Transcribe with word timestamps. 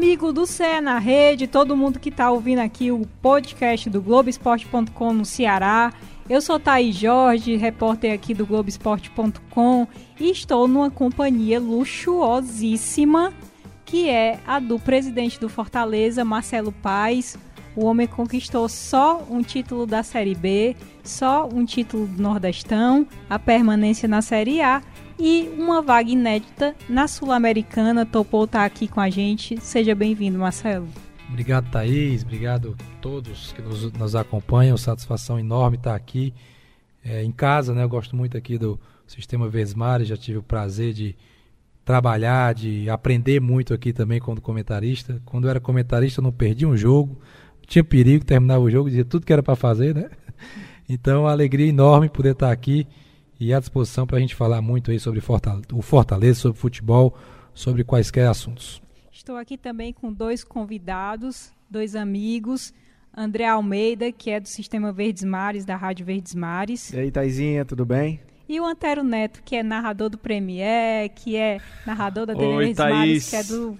amigo 0.00 0.32
do 0.32 0.46
Cé 0.46 0.80
na 0.80 0.98
Rede, 0.98 1.46
todo 1.46 1.76
mundo 1.76 2.00
que 2.00 2.08
está 2.08 2.30
ouvindo 2.30 2.60
aqui 2.60 2.90
o 2.90 3.06
podcast 3.20 3.90
do 3.90 4.00
Globoesporte.com 4.00 5.12
no 5.12 5.26
Ceará. 5.26 5.92
Eu 6.26 6.40
sou 6.40 6.58
Thaís 6.58 6.96
Jorge, 6.96 7.54
repórter 7.56 8.14
aqui 8.14 8.32
do 8.32 8.46
Globoesporte.com 8.46 9.86
e 10.18 10.30
estou 10.30 10.66
numa 10.66 10.90
companhia 10.90 11.60
luxuosíssima 11.60 13.34
que 13.84 14.08
é 14.08 14.40
a 14.46 14.58
do 14.58 14.78
presidente 14.78 15.38
do 15.38 15.50
Fortaleza, 15.50 16.24
Marcelo 16.24 16.72
Paes. 16.72 17.36
O 17.76 17.84
homem 17.84 18.06
conquistou 18.06 18.70
só 18.70 19.22
um 19.30 19.42
título 19.42 19.84
da 19.84 20.02
Série 20.02 20.34
B, 20.34 20.76
só 21.04 21.46
um 21.46 21.62
título 21.66 22.06
do 22.06 22.22
Nordestão, 22.22 23.06
a 23.28 23.38
permanência 23.38 24.08
na 24.08 24.22
Série 24.22 24.62
A 24.62 24.80
e 25.20 25.50
uma 25.58 25.82
vaga 25.82 26.10
inédita 26.10 26.74
na 26.88 27.06
Sul-Americana. 27.06 28.06
Topou 28.06 28.44
estar 28.44 28.64
aqui 28.64 28.88
com 28.88 29.00
a 29.00 29.10
gente. 29.10 29.60
Seja 29.60 29.94
bem-vindo, 29.94 30.38
Marcelo. 30.38 30.88
Obrigado, 31.28 31.70
Thaís. 31.70 32.22
Obrigado 32.22 32.76
a 32.78 33.00
todos 33.00 33.52
que 33.52 33.60
nos, 33.60 33.92
nos 33.92 34.16
acompanham. 34.16 34.76
Satisfação 34.78 35.38
enorme 35.38 35.76
estar 35.76 35.94
aqui 35.94 36.32
é, 37.04 37.22
em 37.22 37.30
casa. 37.30 37.74
Né? 37.74 37.84
Eu 37.84 37.88
gosto 37.88 38.16
muito 38.16 38.36
aqui 38.36 38.56
do 38.56 38.80
Sistema 39.06 39.48
Vesmar. 39.48 40.02
Já 40.04 40.16
tive 40.16 40.38
o 40.38 40.42
prazer 40.42 40.94
de 40.94 41.14
trabalhar, 41.84 42.54
de 42.54 42.88
aprender 42.88 43.40
muito 43.40 43.74
aqui 43.74 43.92
também 43.92 44.20
como 44.20 44.40
comentarista. 44.40 45.20
Quando 45.26 45.44
eu 45.44 45.50
era 45.50 45.60
comentarista, 45.60 46.20
eu 46.20 46.24
não 46.24 46.32
perdi 46.32 46.64
um 46.64 46.76
jogo. 46.76 47.20
Tinha 47.66 47.84
perigo, 47.84 48.24
terminava 48.24 48.64
o 48.64 48.70
jogo, 48.70 48.88
dizia 48.88 49.04
tudo 49.04 49.26
que 49.26 49.32
era 49.32 49.42
para 49.42 49.54
fazer, 49.54 49.94
né? 49.94 50.08
Então, 50.92 51.28
alegria 51.28 51.68
enorme 51.68 52.08
poder 52.08 52.32
estar 52.32 52.50
aqui 52.50 52.84
e 53.40 53.54
à 53.54 53.58
disposição 53.58 54.06
para 54.06 54.18
a 54.18 54.20
gente 54.20 54.34
falar 54.34 54.60
muito 54.60 54.90
aí 54.90 55.00
sobre 55.00 55.20
Fortaleza, 55.20 55.66
o 55.72 55.80
Fortaleza, 55.80 56.40
sobre 56.40 56.58
futebol, 56.58 57.16
sobre 57.54 57.82
quaisquer 57.82 58.28
assuntos. 58.28 58.82
Estou 59.10 59.36
aqui 59.36 59.56
também 59.56 59.92
com 59.92 60.12
dois 60.12 60.44
convidados, 60.44 61.50
dois 61.68 61.96
amigos. 61.96 62.74
André 63.16 63.46
Almeida, 63.46 64.12
que 64.12 64.30
é 64.30 64.38
do 64.38 64.46
Sistema 64.46 64.92
Verdes 64.92 65.24
Mares, 65.24 65.64
da 65.64 65.74
Rádio 65.74 66.06
Verdes 66.06 66.34
Mares. 66.34 66.92
E 66.92 66.98
aí, 66.98 67.10
Taizinha, 67.10 67.64
tudo 67.64 67.84
bem? 67.84 68.20
E 68.48 68.60
o 68.60 68.64
Antero 68.64 69.02
Neto, 69.02 69.42
que 69.42 69.56
é 69.56 69.62
narrador 69.62 70.10
do 70.10 70.18
Premier, 70.18 71.08
que 71.10 71.36
é 71.36 71.60
narrador 71.86 72.26
da 72.26 72.34
TV 72.34 72.56
Verdes 72.56 72.78
Mares, 72.78 73.30
que 73.30 73.36
é 73.36 73.42
do 73.42 73.78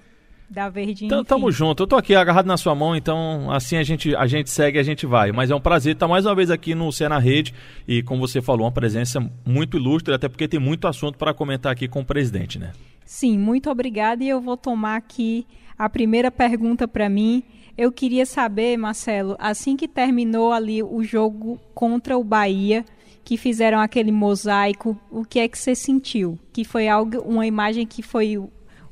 da 0.51 0.69
Verdinha. 0.69 1.07
Então, 1.07 1.25
tamo 1.25 1.53
junto. 1.53 1.85
Eu 1.85 1.87
tô 1.87 1.97
aqui 1.97 2.15
agarrado 2.15 2.47
na 2.47 2.57
sua 2.57 2.75
mão, 2.75 2.97
então 2.97 3.51
assim 3.53 3.77
a 3.77 3.85
gente, 3.85 4.15
a 4.17 4.27
gente 4.27 4.51
segue, 4.51 4.81
a 4.81 4.83
gente 4.83 5.07
vai. 5.07 5.31
Mas 5.31 5.51
é 5.51 5.55
um 5.55 5.61
prazer 5.61 5.95
estar 5.95 6.09
mais 6.09 6.27
uma 6.27 6.35
vez 6.35 6.51
aqui 6.51 6.75
no 6.75 6.91
Cé 6.91 7.09
na 7.09 7.21
Rede 7.21 7.55
e, 7.87 8.03
como 8.03 8.27
você 8.27 8.43
falou, 8.43 8.65
uma 8.65 8.73
presença 8.73 9.21
muito 9.47 9.77
ilustre, 9.77 10.13
até 10.13 10.29
porque 10.29 10.49
tem 10.49 10.59
muito 10.59 10.89
assunto 10.89 11.17
para 11.17 11.33
comentar 11.33 11.71
aqui 11.71 11.87
com 11.87 12.01
o 12.01 12.05
presidente, 12.05 12.59
né? 12.59 12.73
Sim, 13.05 13.39
muito 13.39 13.71
obrigada. 13.71 14.25
E 14.25 14.29
eu 14.29 14.41
vou 14.41 14.57
tomar 14.57 14.97
aqui 14.97 15.47
a 15.79 15.89
primeira 15.89 16.31
pergunta 16.33 16.89
para 16.89 17.09
mim. 17.09 17.45
Eu 17.79 17.93
queria 17.93 18.27
saber, 18.27 18.77
Marcelo, 18.77 19.37
assim 19.39 19.77
que 19.77 19.87
terminou 19.87 20.53
ali 20.53 20.83
o 20.83 21.03
jogo 21.05 21.61
contra 21.73 22.19
o 22.19 22.25
Bahia, 22.25 22.85
que 23.25 23.37
fizeram 23.37 23.79
aquele 23.79 24.11
mosaico, 24.11 24.99
o 25.11 25.25
que 25.25 25.39
é 25.39 25.49
que 25.49 25.57
você 25.57 25.75
sentiu? 25.75 26.37
Que 26.53 26.65
foi 26.65 26.89
algo, 26.89 27.19
uma 27.21 27.47
imagem 27.47 27.87
que 27.87 28.03
foi 28.03 28.37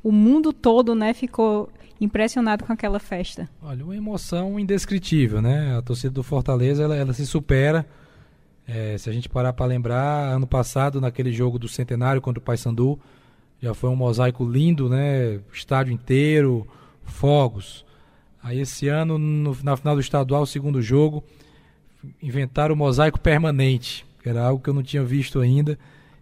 o 0.03 0.13
mundo 0.13 0.53
todo, 0.53 0.95
né, 0.95 1.13
ficou 1.13 1.69
impressionado 2.01 2.65
com 2.65 2.73
aquela 2.73 2.99
festa. 2.99 3.49
Olha, 3.63 3.85
uma 3.85 3.97
emoção 3.97 4.59
indescritível, 4.59 5.43
né? 5.43 5.77
A 5.77 5.83
torcida 5.83 6.13
do 6.13 6.23
Fortaleza, 6.23 6.85
ela, 6.85 6.95
ela 6.95 7.13
se 7.13 7.27
supera. 7.27 7.85
É, 8.67 8.97
se 8.99 9.09
a 9.09 9.13
gente 9.13 9.29
parar 9.29 9.53
para 9.53 9.67
lembrar, 9.67 10.29
ano 10.29 10.47
passado, 10.47 11.01
naquele 11.01 11.33
jogo 11.33 11.59
do 11.59 11.69
Centenário 11.69 12.21
contra 12.21 12.39
o 12.39 12.43
Paysandu, 12.43 12.99
já 13.61 13.75
foi 13.75 13.91
um 13.91 13.97
mosaico 13.97 14.49
lindo, 14.49 14.89
né? 14.89 15.41
Estádio 15.53 15.93
inteiro, 15.93 16.67
fogos. 17.03 17.85
Aí 18.43 18.61
esse 18.61 18.89
ano, 18.89 19.19
no, 19.19 19.57
na 19.63 19.77
final 19.77 19.95
do 19.95 20.01
estadual, 20.01 20.47
segundo 20.47 20.81
jogo, 20.81 21.25
inventaram 22.23 22.75
o 22.75 22.79
mosaico 22.79 23.19
permanente, 23.19 24.07
que 24.23 24.29
era 24.29 24.45
algo 24.45 24.63
que 24.63 24.71
eu 24.71 24.75
não 24.75 24.83
tinha 24.83 25.03
visto 25.03 25.41
ainda 25.41 25.79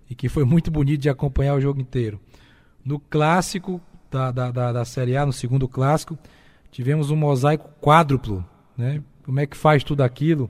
e 0.09 0.15
que 0.15 0.29
foi 0.29 0.45
muito 0.45 0.71
bonito 0.71 1.01
de 1.01 1.11
acompanhar 1.11 1.55
o 1.55 1.61
jogo 1.61 1.81
inteiro. 1.81 2.19
No 2.87 3.01
clássico 3.01 3.81
da, 4.09 4.31
da, 4.31 4.53
da, 4.53 4.73
da 4.73 4.85
Série 4.85 5.17
A, 5.17 5.27
no 5.27 5.33
segundo 5.33 5.67
clássico, 5.67 6.17
tivemos 6.71 7.11
um 7.11 7.17
mosaico 7.17 7.69
quádruplo. 7.81 8.47
Né? 8.79 9.03
Como 9.25 9.41
é 9.41 9.47
que 9.47 9.57
faz 9.57 9.83
tudo 9.83 10.03
aquilo? 10.03 10.49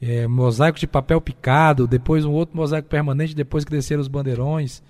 É, 0.00 0.28
mosaico 0.28 0.78
de 0.78 0.86
papel 0.86 1.20
picado, 1.20 1.88
depois 1.88 2.24
um 2.24 2.30
outro 2.30 2.56
mosaico 2.56 2.88
permanente, 2.88 3.34
depois 3.34 3.64
que 3.64 3.72
desceram 3.72 4.00
os 4.00 4.06
bandeirões. 4.06 4.80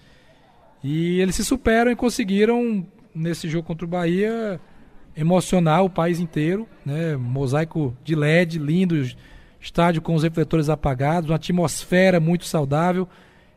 E 0.84 1.18
eles 1.18 1.34
se 1.34 1.44
superam 1.46 1.90
e 1.90 1.96
conseguiram, 1.96 2.86
nesse 3.14 3.48
jogo 3.48 3.66
contra 3.66 3.86
o 3.86 3.88
Bahia, 3.88 4.60
emocionar 5.16 5.82
o 5.82 5.88
país 5.88 6.20
inteiro. 6.20 6.68
Né? 6.84 7.16
Mosaico 7.16 7.96
de 8.04 8.14
LED, 8.14 8.58
lindo, 8.58 9.02
estádio 9.58 10.02
com 10.02 10.14
os 10.14 10.22
refletores 10.22 10.68
apagados, 10.68 11.30
uma 11.30 11.36
atmosfera 11.36 12.20
muito 12.20 12.44
saudável. 12.44 13.08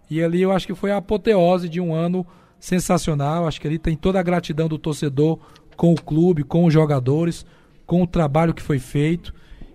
E 0.09 0.24
ali 0.24 0.41
eu 0.41 0.53
acho 0.53 0.66
que 0.66 0.74
foi 0.74 0.91
a 0.91 0.97
apoteose 0.97 1.68
de 1.68 1.81
um 1.81 1.94
ano 1.94 2.25
sensacional. 2.59 3.47
Acho 3.47 3.59
que 3.59 3.67
ali 3.67 3.79
tem 3.79 3.95
toda 3.95 4.19
a 4.19 4.23
gratidão 4.23 4.67
do 4.67 4.77
torcedor 4.77 5.39
com 5.75 5.93
o 5.93 6.01
clube, 6.01 6.43
com 6.43 6.65
os 6.65 6.73
jogadores, 6.73 7.45
com 7.85 8.03
o 8.03 8.07
trabalho 8.07 8.53
que 8.53 8.61
foi 8.61 8.79
feito. 8.79 9.33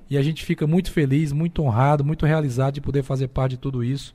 E 0.09 0.19
a 0.19 0.23
gente 0.23 0.45
fica 0.45 0.67
muito 0.67 0.91
feliz, 0.91 1.33
muito 1.33 1.63
honrado, 1.63 2.05
muito 2.05 2.27
realizado 2.27 2.75
de 2.75 2.81
poder 2.81 3.03
fazer 3.03 3.29
parte 3.29 3.53
de 3.53 3.59
tudo 3.59 3.83
isso. 3.83 4.15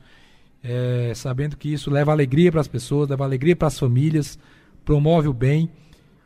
É, 0.62 1.12
sabendo 1.14 1.56
que 1.56 1.72
isso 1.72 1.90
leva 1.90 2.12
alegria 2.12 2.52
para 2.52 2.60
as 2.60 2.68
pessoas, 2.68 3.08
leva 3.08 3.24
alegria 3.24 3.56
para 3.56 3.68
as 3.68 3.78
famílias, 3.78 4.38
promove 4.84 5.26
o 5.26 5.32
bem 5.32 5.70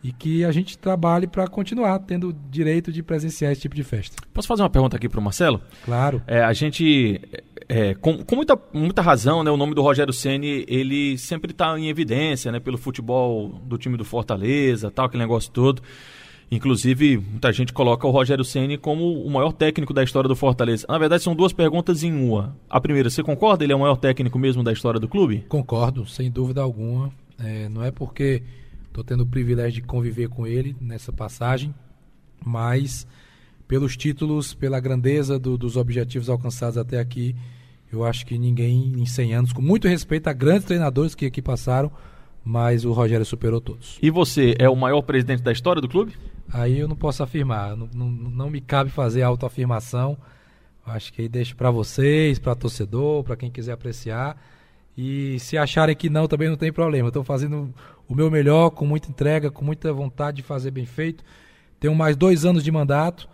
e 0.05 0.12
que 0.12 0.44
a 0.44 0.53
gente 0.53 0.76
trabalhe 0.76 1.26
para 1.26 1.47
continuar 1.49 1.99
tendo 2.00 2.37
direito 2.50 2.93
de 2.93 3.03
presenciar 3.03 3.53
esse 3.53 3.62
tipo 3.62 3.75
de 3.75 3.82
festa. 3.82 4.16
Posso 4.34 4.47
fazer 4.47 4.62
uma 4.62 4.69
pergunta 4.69 4.99
aqui 4.99 5.09
para 5.09 5.19
o 5.19 5.22
Marcelo? 5.22 5.62
Claro. 5.82 6.21
É, 6.26 6.43
a 6.43 6.53
gente, 6.53 7.22
é, 7.69 7.95
com, 7.95 8.25
com, 8.25 8.37
muita, 8.37 8.59
muita 8.73 9.03
razão, 9.03 9.43
né, 9.43 9.51
o 9.51 9.57
nome 9.57 9.75
do 9.75 9.83
Rogério 9.83 10.13
Ceni 10.13 10.65
ele 10.69 11.17
sempre 11.19 11.51
está 11.51 11.79
em 11.79 11.89
evidência, 11.89 12.51
né, 12.53 12.61
pelo 12.61 12.79
futebol 12.79 13.49
do 13.65 13.79
time 13.79 13.97
do 13.97 14.05
Fortaleza, 14.05 14.91
tal, 14.91 15.07
aquele 15.07 15.23
negócio 15.23 15.51
todo. 15.51 15.83
Inclusive, 16.51 17.17
muita 17.17 17.53
gente 17.53 17.73
coloca 17.73 18.07
o 18.07 18.11
Rogério 18.11 18.45
Ceni 18.45 18.77
como 18.77 19.23
o 19.23 19.31
maior 19.31 19.53
técnico 19.53 19.95
da 19.95 20.05
história 20.05 20.29
do 20.29 20.37
Fortaleza. 20.37 20.87
Na 20.89 20.99
verdade, 20.99 21.23
são 21.23 21.35
duas 21.35 21.53
perguntas 21.53 22.03
em 22.03 22.13
uma. 22.13 22.57
A 22.69 22.81
primeira, 22.81 23.09
você 23.11 23.23
concorda? 23.23 23.65
Ele 23.65 23.73
é 23.73 23.77
o 23.77 23.81
maior 23.81 23.97
técnico 23.97 24.39
mesmo 24.39 24.63
da 24.63 24.73
história 24.73 25.01
do 25.01 25.09
clube? 25.09 25.45
Concordo, 25.49 26.07
sem 26.07 26.31
dúvida 26.31 26.61
alguma. 26.61 27.11
É, 27.39 27.69
não 27.69 27.83
é 27.83 27.91
porque 27.91 28.43
Estou 28.95 29.03
tendo 29.03 29.25
o 29.25 29.27
privilégio 29.27 29.83
de 29.83 29.89
conviver 29.89 30.29
com 30.29 30.47
ele 30.47 30.77
nessa 30.81 31.13
passagem, 31.13 31.75
mas 32.45 33.09
pelos 33.67 33.97
títulos, 33.97 34.55
pela 34.55 34.79
grandeza 34.81 35.39
do, 35.39 35.57
dos 35.57 35.77
objetivos 35.77 36.29
alcançados 36.29 36.77
até 36.77 36.99
aqui, 36.99 37.35
eu 37.93 38.05
acho 38.05 38.27
que 38.27 38.39
ninguém 38.39 38.93
em 38.97 39.07
100 39.07 39.35
anos, 39.35 39.53
com 39.53 39.63
muito 39.63 39.89
respeito 39.89 40.29
a 40.29 40.33
grandes 40.33 40.65
treinadores 40.65 41.15
que 41.15 41.27
aqui 41.27 41.41
passaram, 41.41 41.91
mas 42.45 42.85
o 42.85 42.93
Rogério 42.93 43.25
superou 43.25 43.61
todos. 43.61 43.99
E 44.03 44.11
você 44.11 44.55
é 44.59 44.69
o 44.69 44.77
maior 44.77 45.01
presidente 45.03 45.43
da 45.43 45.53
história 45.53 45.81
do 45.81 45.89
clube? 45.89 46.15
Aí 46.53 46.79
eu 46.79 46.87
não 46.89 46.97
posso 46.97 47.23
afirmar, 47.23 47.77
não, 47.77 47.89
não, 47.95 48.11
não 48.11 48.51
me 48.51 48.61
cabe 48.61 48.91
fazer 48.91 49.23
autoafirmação. 49.23 50.19
Acho 50.85 51.13
que 51.13 51.23
aí 51.23 51.29
deixo 51.29 51.57
para 51.57 51.71
vocês, 51.71 52.39
para 52.39 52.55
torcedor, 52.55 53.25
para 53.25 53.37
quem 53.37 53.51
quiser 53.51 53.73
apreciar. 53.73 54.37
E 54.97 55.39
se 55.41 55.57
acharem 55.57 55.97
que 55.97 56.11
não, 56.11 56.29
também 56.29 56.49
não 56.49 56.57
tem 56.57 56.71
problema. 56.71 57.09
Estou 57.09 57.25
fazendo 57.25 57.73
o 58.07 58.15
meu 58.15 58.31
melhor, 58.31 58.71
com 58.71 58.85
muita 58.85 59.09
entrega, 59.09 59.51
com 59.51 59.65
muita 59.65 59.93
vontade 59.93 60.39
de 60.39 60.43
fazer 60.43 60.71
bem 60.71 60.85
feito. 60.85 61.25
Tenho 61.81 61.95
mais 61.95 62.17
dois 62.17 62.45
anos 62.45 62.63
de 62.63 62.71
mandato 62.71 63.29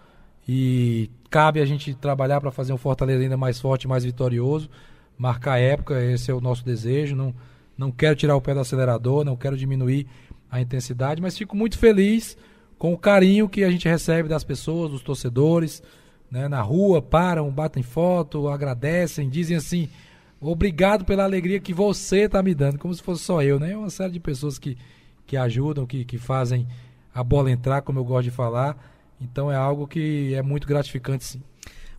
e 0.48 1.10
cabe 1.28 1.60
a 1.60 1.64
gente 1.64 1.94
trabalhar 1.94 2.40
para 2.40 2.50
fazer 2.50 2.72
um 2.72 2.78
Fortaleza 2.78 3.22
ainda 3.22 3.36
mais 3.36 3.60
forte, 3.60 3.86
mais 3.86 4.04
vitorioso, 4.04 4.68
marcar 5.16 5.58
época, 5.58 6.02
esse 6.02 6.30
é 6.30 6.34
o 6.34 6.40
nosso 6.40 6.64
desejo. 6.64 7.14
Não, 7.14 7.34
não 7.76 7.90
quero 7.90 8.16
tirar 8.16 8.36
o 8.36 8.40
pé 8.40 8.54
do 8.54 8.60
acelerador, 8.60 9.24
não 9.24 9.36
quero 9.36 9.56
diminuir 9.56 10.06
a 10.50 10.60
intensidade, 10.60 11.22
mas 11.22 11.38
fico 11.38 11.56
muito 11.56 11.78
feliz 11.78 12.36
com 12.78 12.92
o 12.92 12.98
carinho 12.98 13.48
que 13.48 13.62
a 13.62 13.70
gente 13.70 13.88
recebe 13.88 14.28
das 14.28 14.42
pessoas, 14.42 14.90
dos 14.90 15.02
torcedores, 15.02 15.82
né, 16.30 16.48
na 16.48 16.62
rua, 16.62 17.02
param, 17.02 17.50
batem 17.50 17.82
foto, 17.82 18.48
agradecem, 18.48 19.28
dizem 19.28 19.56
assim 19.56 19.88
Obrigado 20.40 21.04
pela 21.04 21.22
alegria 21.22 21.60
que 21.60 21.74
você 21.74 22.20
está 22.20 22.42
me 22.42 22.54
dando, 22.54 22.78
como 22.78 22.94
se 22.94 23.02
fosse 23.02 23.22
só 23.22 23.42
eu, 23.42 23.60
né? 23.60 23.72
É 23.72 23.76
uma 23.76 23.90
série 23.90 24.12
de 24.12 24.20
pessoas 24.20 24.58
que, 24.58 24.78
que 25.26 25.36
ajudam, 25.36 25.84
que, 25.84 26.02
que 26.02 26.16
fazem 26.16 26.66
a 27.14 27.22
bola 27.22 27.50
entrar, 27.50 27.82
como 27.82 27.98
eu 27.98 28.04
gosto 28.04 28.24
de 28.24 28.30
falar. 28.30 28.74
Então 29.20 29.50
é 29.50 29.56
algo 29.56 29.86
que 29.86 30.34
é 30.34 30.42
muito 30.42 30.66
gratificante, 30.66 31.24
sim. 31.24 31.42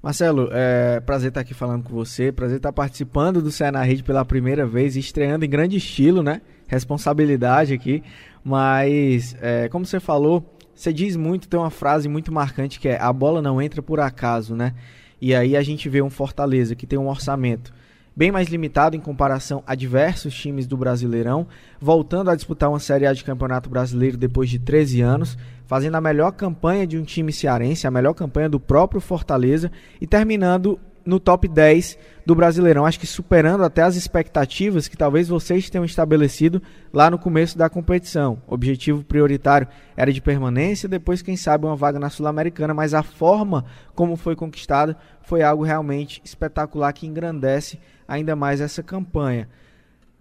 Marcelo, 0.01 0.49
é 0.51 0.99
prazer 0.99 1.29
estar 1.29 1.41
aqui 1.41 1.53
falando 1.53 1.83
com 1.83 1.93
você, 1.93 2.31
prazer 2.31 2.57
estar 2.57 2.73
participando 2.73 3.39
do 3.39 3.51
Cé 3.51 3.69
na 3.69 3.83
Rede 3.83 4.01
pela 4.01 4.25
primeira 4.25 4.65
vez, 4.65 4.95
estreando 4.95 5.45
em 5.45 5.49
grande 5.49 5.77
estilo, 5.77 6.23
né? 6.23 6.41
Responsabilidade 6.67 7.73
aqui, 7.73 8.03
mas 8.43 9.35
é, 9.39 9.69
como 9.69 9.85
você 9.85 9.99
falou, 9.99 10.57
você 10.73 10.91
diz 10.91 11.15
muito, 11.15 11.47
tem 11.47 11.59
uma 11.59 11.69
frase 11.69 12.09
muito 12.09 12.31
marcante 12.31 12.79
que 12.79 12.87
é 12.87 12.99
a 12.99 13.13
bola 13.13 13.43
não 13.43 13.61
entra 13.61 13.81
por 13.83 13.99
acaso, 13.99 14.55
né? 14.55 14.73
E 15.21 15.35
aí 15.35 15.55
a 15.55 15.61
gente 15.61 15.87
vê 15.87 16.01
um 16.01 16.09
Fortaleza 16.09 16.75
que 16.75 16.87
tem 16.87 16.97
um 16.97 17.07
orçamento 17.07 17.71
bem 18.15 18.31
mais 18.31 18.47
limitado 18.47 18.95
em 18.95 18.99
comparação 18.99 19.63
a 19.65 19.75
diversos 19.75 20.33
times 20.33 20.67
do 20.67 20.77
Brasileirão, 20.77 21.47
voltando 21.79 22.29
a 22.29 22.35
disputar 22.35 22.69
uma 22.69 22.79
Série 22.79 23.07
A 23.07 23.13
de 23.13 23.23
Campeonato 23.23 23.69
Brasileiro 23.69 24.17
depois 24.17 24.49
de 24.49 24.59
13 24.59 25.01
anos, 25.01 25.37
fazendo 25.65 25.95
a 25.95 26.01
melhor 26.01 26.31
campanha 26.31 26.85
de 26.85 26.97
um 26.97 27.03
time 27.03 27.31
cearense, 27.31 27.87
a 27.87 27.91
melhor 27.91 28.13
campanha 28.13 28.49
do 28.49 28.59
próprio 28.59 28.99
Fortaleza 28.99 29.71
e 29.99 30.07
terminando 30.07 30.79
no 31.05 31.19
top 31.19 31.47
10 31.47 31.97
do 32.25 32.35
Brasileirão, 32.35 32.85
acho 32.85 32.99
que 32.99 33.07
superando 33.07 33.63
até 33.63 33.81
as 33.81 33.95
expectativas 33.95 34.87
que 34.87 34.95
talvez 34.95 35.27
vocês 35.27 35.69
tenham 35.69 35.83
estabelecido 35.83 36.61
lá 36.93 37.09
no 37.09 37.17
começo 37.17 37.57
da 37.57 37.69
competição. 37.69 38.41
O 38.47 38.53
objetivo 38.53 39.03
prioritário 39.03 39.67
era 39.97 40.13
de 40.13 40.21
permanência, 40.21 40.87
depois, 40.87 41.21
quem 41.21 41.35
sabe, 41.35 41.65
uma 41.65 41.75
vaga 41.75 41.99
na 41.99 42.09
Sul-Americana, 42.09 42.73
mas 42.73 42.93
a 42.93 43.01
forma 43.01 43.65
como 43.95 44.15
foi 44.15 44.35
conquistada 44.35 44.95
foi 45.23 45.41
algo 45.41 45.63
realmente 45.63 46.21
espetacular 46.23 46.93
que 46.93 47.07
engrandece 47.07 47.79
ainda 48.11 48.35
mais 48.35 48.59
essa 48.59 48.83
campanha. 48.83 49.47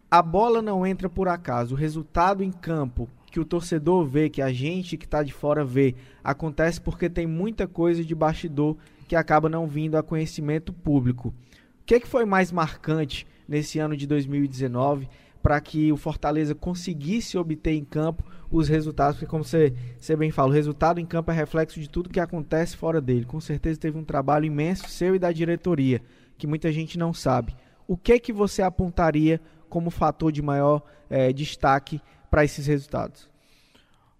A 0.08 0.22
bola 0.22 0.62
não 0.62 0.86
entra 0.86 1.08
por 1.08 1.26
acaso, 1.26 1.74
o 1.74 1.78
resultado 1.78 2.40
em 2.40 2.52
campo 2.52 3.08
que 3.32 3.40
o 3.40 3.44
torcedor 3.44 4.06
vê, 4.06 4.30
que 4.30 4.40
a 4.40 4.52
gente 4.52 4.96
que 4.96 5.04
está 5.04 5.24
de 5.24 5.32
fora 5.32 5.64
vê, 5.64 5.96
acontece 6.22 6.80
porque 6.80 7.10
tem 7.10 7.26
muita 7.26 7.66
coisa 7.66 8.04
de 8.04 8.14
bastidor 8.14 8.76
que 9.08 9.16
acaba 9.16 9.48
não 9.48 9.66
vindo 9.66 9.96
a 9.96 10.04
conhecimento 10.04 10.72
público. 10.72 11.34
O 11.80 11.84
que, 11.84 11.96
é 11.96 12.00
que 12.00 12.06
foi 12.06 12.24
mais 12.24 12.52
marcante 12.52 13.26
nesse 13.48 13.80
ano 13.80 13.96
de 13.96 14.06
2019 14.06 15.08
para 15.42 15.60
que 15.60 15.90
o 15.90 15.96
Fortaleza 15.96 16.54
conseguisse 16.54 17.36
obter 17.36 17.72
em 17.72 17.84
campo 17.84 18.22
os 18.52 18.68
resultados? 18.68 19.16
Porque, 19.16 19.30
como 19.30 19.42
você, 19.42 19.74
você 19.98 20.14
bem 20.14 20.30
fala, 20.30 20.50
o 20.50 20.54
resultado 20.54 21.00
em 21.00 21.06
campo 21.06 21.32
é 21.32 21.34
reflexo 21.34 21.80
de 21.80 21.90
tudo 21.90 22.08
que 22.08 22.20
acontece 22.20 22.76
fora 22.76 23.00
dele. 23.00 23.24
Com 23.24 23.40
certeza 23.40 23.80
teve 23.80 23.98
um 23.98 24.04
trabalho 24.04 24.44
imenso 24.44 24.88
seu 24.88 25.16
e 25.16 25.18
da 25.18 25.32
diretoria, 25.32 26.00
que 26.38 26.46
muita 26.46 26.70
gente 26.70 26.96
não 26.96 27.12
sabe. 27.12 27.52
O 27.90 27.96
que 27.96 28.12
é 28.12 28.20
que 28.20 28.32
você 28.32 28.62
apontaria 28.62 29.40
como 29.68 29.90
fator 29.90 30.30
de 30.30 30.40
maior 30.40 30.80
é, 31.10 31.32
destaque 31.32 32.00
para 32.30 32.44
esses 32.44 32.64
resultados? 32.64 33.28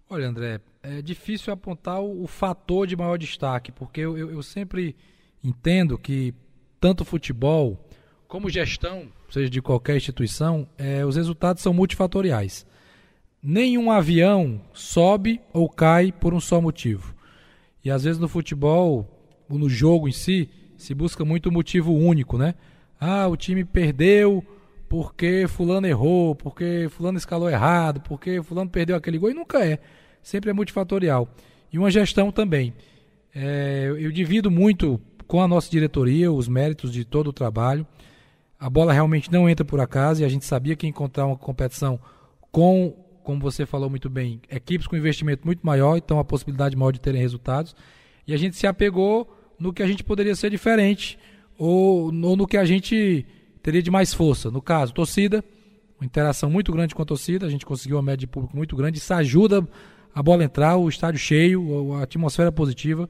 Olha, 0.09 0.27
André, 0.27 0.59
é 0.83 1.01
difícil 1.01 1.53
apontar 1.53 2.01
o, 2.01 2.21
o 2.21 2.27
fator 2.27 2.85
de 2.85 2.97
maior 2.97 3.17
destaque, 3.17 3.71
porque 3.71 4.01
eu, 4.01 4.17
eu, 4.17 4.29
eu 4.29 4.43
sempre 4.43 4.93
entendo 5.41 5.97
que 5.97 6.33
tanto 6.81 7.05
futebol 7.05 7.79
como 8.27 8.49
gestão, 8.49 9.07
seja 9.29 9.49
de 9.49 9.61
qualquer 9.61 9.95
instituição, 9.95 10.67
é, 10.77 11.05
os 11.05 11.15
resultados 11.15 11.63
são 11.63 11.73
multifatoriais. 11.73 12.65
Nenhum 13.41 13.89
avião 13.89 14.59
sobe 14.73 15.39
ou 15.53 15.69
cai 15.69 16.11
por 16.11 16.33
um 16.33 16.41
só 16.41 16.59
motivo. 16.59 17.15
E 17.85 17.89
às 17.89 18.03
vezes 18.03 18.19
no 18.19 18.27
futebol, 18.27 19.07
ou 19.47 19.57
no 19.57 19.69
jogo 19.69 20.09
em 20.09 20.11
si, 20.11 20.49
se 20.75 20.93
busca 20.93 21.23
muito 21.23 21.47
um 21.47 21.53
motivo 21.53 21.93
único, 21.93 22.37
né? 22.37 22.53
Ah, 23.03 23.27
o 23.27 23.35
time 23.35 23.65
perdeu 23.65 24.45
porque 24.87 25.45
fulano 25.47 25.87
errou, 25.87 26.35
porque 26.35 26.87
fulano 26.91 27.17
escalou 27.17 27.49
errado, 27.49 27.99
porque 28.01 28.41
fulano 28.43 28.69
perdeu 28.69 28.95
aquele 28.95 29.17
gol, 29.17 29.31
e 29.31 29.33
nunca 29.33 29.65
é 29.65 29.79
sempre 30.21 30.49
é 30.49 30.53
multifatorial. 30.53 31.27
E 31.71 31.77
uma 31.77 31.89
gestão 31.89 32.31
também. 32.31 32.73
É, 33.33 33.87
eu 33.87 34.11
divido 34.11 34.51
muito 34.51 34.99
com 35.25 35.41
a 35.41 35.47
nossa 35.47 35.69
diretoria 35.71 36.31
os 36.31 36.47
méritos 36.47 36.91
de 36.91 37.05
todo 37.05 37.29
o 37.29 37.33
trabalho. 37.33 37.87
A 38.59 38.69
bola 38.69 38.93
realmente 38.93 39.31
não 39.31 39.49
entra 39.49 39.65
por 39.65 39.79
acaso 39.79 40.21
e 40.21 40.25
a 40.25 40.29
gente 40.29 40.45
sabia 40.45 40.75
que 40.75 40.85
encontrar 40.85 41.25
uma 41.25 41.37
competição 41.37 41.99
com, 42.51 42.93
como 43.23 43.39
você 43.39 43.65
falou 43.65 43.89
muito 43.89 44.09
bem, 44.09 44.41
equipes 44.49 44.85
com 44.85 44.95
investimento 44.95 45.45
muito 45.45 45.65
maior, 45.65 45.97
então 45.97 46.19
a 46.19 46.23
possibilidade 46.23 46.75
maior 46.75 46.91
de 46.91 47.01
terem 47.01 47.21
resultados. 47.21 47.75
E 48.27 48.33
a 48.33 48.37
gente 48.37 48.55
se 48.55 48.67
apegou 48.67 49.33
no 49.57 49.73
que 49.73 49.81
a 49.81 49.87
gente 49.87 50.03
poderia 50.03 50.35
ser 50.35 50.51
diferente 50.51 51.17
ou, 51.61 52.05
ou 52.05 52.35
no 52.35 52.47
que 52.47 52.57
a 52.57 52.65
gente 52.65 53.23
teria 53.61 53.83
de 53.83 53.91
mais 53.91 54.11
força. 54.11 54.49
No 54.49 54.63
caso, 54.63 54.91
torcida, 54.91 55.45
uma 55.99 56.05
interação 56.07 56.49
muito 56.49 56.71
grande 56.71 56.95
com 56.95 57.03
a 57.03 57.05
torcida, 57.05 57.45
a 57.45 57.49
gente 57.49 57.67
conseguiu 57.67 57.97
uma 57.97 58.01
média 58.01 58.17
de 58.17 58.27
público 58.27 58.57
muito 58.57 58.75
grande, 58.75 58.97
isso 58.97 59.13
ajuda 59.13 59.63
a 60.13 60.23
bola 60.23 60.43
entrar, 60.43 60.75
o 60.77 60.89
estádio 60.89 61.19
cheio, 61.19 61.93
a 61.93 62.01
atmosfera 62.01 62.51
positiva. 62.51 63.07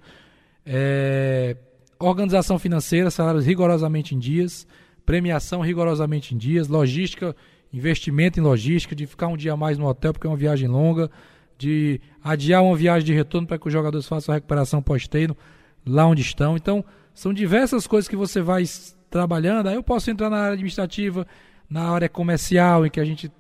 É, 0.66 1.56
organização 1.98 2.60
financeira, 2.60 3.10
salários 3.10 3.46
rigorosamente 3.46 4.14
em 4.14 4.20
dias, 4.20 4.68
premiação 5.06 5.62
rigorosamente 5.62 6.36
em 6.36 6.38
dias, 6.38 6.68
logística, 6.68 7.34
investimento 7.72 8.38
em 8.38 8.44
logística, 8.44 8.94
de 8.94 9.08
ficar 9.08 9.28
um 9.28 9.38
dia 9.38 9.56
mais 9.56 9.78
no 9.78 9.88
hotel 9.88 10.12
porque 10.12 10.28
é 10.28 10.30
uma 10.30 10.36
viagem 10.36 10.68
longa, 10.68 11.10
de 11.58 12.02
adiar 12.22 12.62
uma 12.62 12.76
viagem 12.76 13.06
de 13.06 13.14
retorno 13.14 13.48
para 13.48 13.58
que 13.58 13.68
os 13.68 13.72
jogadores 13.72 14.06
façam 14.10 14.34
a 14.34 14.36
recuperação 14.36 14.82
pós-treino 14.82 15.38
lá 15.86 16.06
onde 16.06 16.22
estão. 16.22 16.58
Então, 16.58 16.84
são 17.14 17.34
diversas 17.34 17.88
coisas 17.88 18.08
que 18.08 18.16
você 18.16 18.42
vai 18.42 18.64
trabalhando. 19.10 19.68
Aí 19.68 19.76
eu 19.76 19.84
posso 19.84 20.10
entrar 20.10 20.30
na 20.30 20.38
área 20.38 20.54
administrativa, 20.54 21.28
na 21.70 21.90
área 21.90 22.10
comercial, 22.10 22.86
em 22.86 22.90
que 22.90 23.00
a 23.00 23.06
gente 23.06 23.32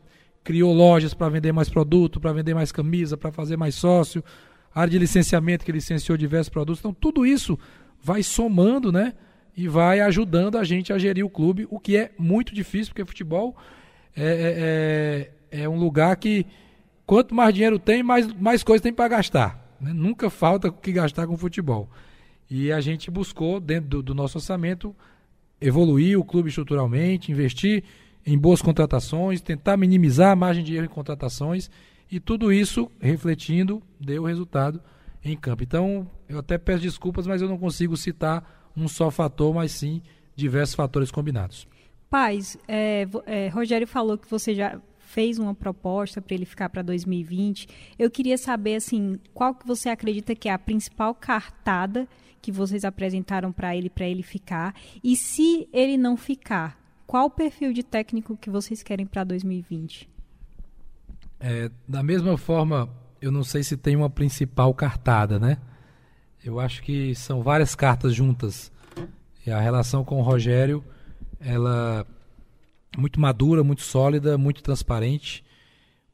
criou 0.44 0.73
lojas 0.73 1.13
para 1.13 1.29
vender 1.29 1.51
mais 1.51 1.69
produto, 1.69 2.19
para 2.19 2.33
vender 2.33 2.53
mais 2.53 2.71
camisa, 2.71 3.15
para 3.15 3.31
fazer 3.31 3.57
mais 3.57 3.75
sócio, 3.75 4.23
área 4.73 4.91
de 4.91 5.00
licenciamento 5.00 5.65
que 5.65 5.71
licenciou 5.71 6.18
diversos 6.18 6.50
produtos. 6.50 6.79
Então, 6.79 6.94
tudo 6.94 7.25
isso 7.25 7.57
vai 8.01 8.23
somando, 8.23 8.91
né? 8.91 9.13
E 9.56 9.68
vai 9.68 10.00
ajudando 10.00 10.57
a 10.57 10.63
gente 10.63 10.94
a 10.94 10.97
gerir 10.97 11.25
o 11.25 11.29
clube, 11.29 11.67
o 11.69 11.79
que 11.79 11.97
é 11.97 12.12
muito 12.17 12.56
difícil, 12.56 12.94
porque 12.94 13.06
futebol 13.06 13.56
é, 14.15 15.27
é, 15.51 15.59
é, 15.59 15.63
é 15.63 15.69
um 15.69 15.77
lugar 15.77 16.15
que 16.15 16.45
quanto 17.06 17.35
mais 17.35 17.53
dinheiro 17.53 17.77
tem, 17.77 18.01
mais, 18.01 18.31
mais 18.33 18.63
coisa 18.63 18.81
tem 18.81 18.94
para 18.94 19.09
gastar. 19.09 19.75
Né? 19.79 19.91
Nunca 19.94 20.29
falta 20.29 20.69
o 20.69 20.71
que 20.71 20.91
gastar 20.91 21.27
com 21.27 21.38
futebol. 21.38 21.89
E 22.53 22.69
a 22.69 22.81
gente 22.81 23.09
buscou, 23.09 23.62
dentro 23.62 23.89
do, 23.89 24.03
do 24.03 24.13
nosso 24.13 24.38
orçamento, 24.38 24.94
evoluir 25.62 26.19
o 26.19 26.25
clube 26.25 26.50
estruturalmente, 26.50 27.31
investir 27.31 27.81
em 28.25 28.38
boas 28.38 28.62
contratações, 28.62 29.39
tentar 29.39 29.77
minimizar 29.77 30.31
a 30.31 30.36
margem 30.36 30.62
de 30.62 30.75
erro 30.75 30.83
em 30.83 30.89
contratações 30.89 31.71
e 32.12 32.19
tudo 32.19 32.51
isso 32.51 32.92
refletindo 33.00 33.81
deu 33.98 34.25
resultado 34.25 34.81
em 35.24 35.38
campo. 35.38 35.63
Então, 35.63 36.06
eu 36.27 36.39
até 36.39 36.57
peço 36.57 36.81
desculpas, 36.81 37.25
mas 37.25 37.42
eu 37.42 37.48
não 37.48 37.57
consigo 37.57 37.95
citar 37.95 38.69
um 38.75 38.86
só 38.86 39.09
fator, 39.09 39.56
mas 39.56 39.71
sim 39.71 40.01
diversos 40.36 40.75
fatores 40.75 41.09
combinados. 41.09 41.65
Paz, 42.09 42.57
é, 42.68 43.07
é, 43.27 43.48
Rogério 43.48 43.88
falou 43.88 44.18
que 44.18 44.30
você 44.30 44.53
já 44.53 44.77
fez 45.12 45.38
uma 45.38 45.54
proposta 45.54 46.22
para 46.22 46.34
ele 46.34 46.46
ficar 46.46 46.69
para 46.69 46.81
2020. 46.81 47.68
Eu 48.00 48.10
queria 48.10 48.38
saber 48.38 48.75
assim, 48.75 49.19
qual 49.34 49.54
que 49.54 49.68
você 49.68 49.90
acredita 49.90 50.34
que 50.34 50.48
é 50.48 50.54
a 50.54 50.60
principal 50.60 51.13
cartada 51.13 52.08
que 52.42 52.52
vocês 52.52 52.86
apresentaram 52.86 53.52
para 53.52 53.75
ele 53.75 53.90
para 53.90 54.08
ele 54.08 54.24
ficar 54.24 54.74
e 55.04 55.16
se 55.16 55.68
ele 55.74 55.98
não 55.98 56.16
ficar, 56.16 56.80
qual 57.06 57.25
o 57.25 57.30
perfil 57.30 57.74
de 57.74 57.84
técnico 57.84 58.38
que 58.38 58.50
vocês 58.50 58.81
querem 58.81 59.06
para 59.06 59.24
2020? 59.25 60.10
É, 61.40 61.69
da 61.88 62.02
mesma 62.02 62.38
forma, 62.38 62.89
eu 63.22 63.32
não 63.32 63.44
sei 63.44 63.63
se 63.63 63.75
tem 63.75 63.96
uma 63.96 64.10
principal 64.10 64.74
cartada, 64.74 65.38
né? 65.38 65.58
Eu 66.44 66.60
acho 66.60 66.82
que 66.82 67.13
são 67.15 67.44
várias 67.44 67.75
cartas 67.75 68.15
juntas. 68.15 68.72
E 69.46 69.51
a 69.51 69.60
relação 69.60 70.06
com 70.06 70.20
o 70.20 70.24
Rogério, 70.24 70.84
ela 71.39 72.08
muito 72.98 73.19
madura, 73.19 73.63
muito 73.63 73.81
sólida, 73.81 74.38
muito 74.38 74.62
transparente. 74.62 75.43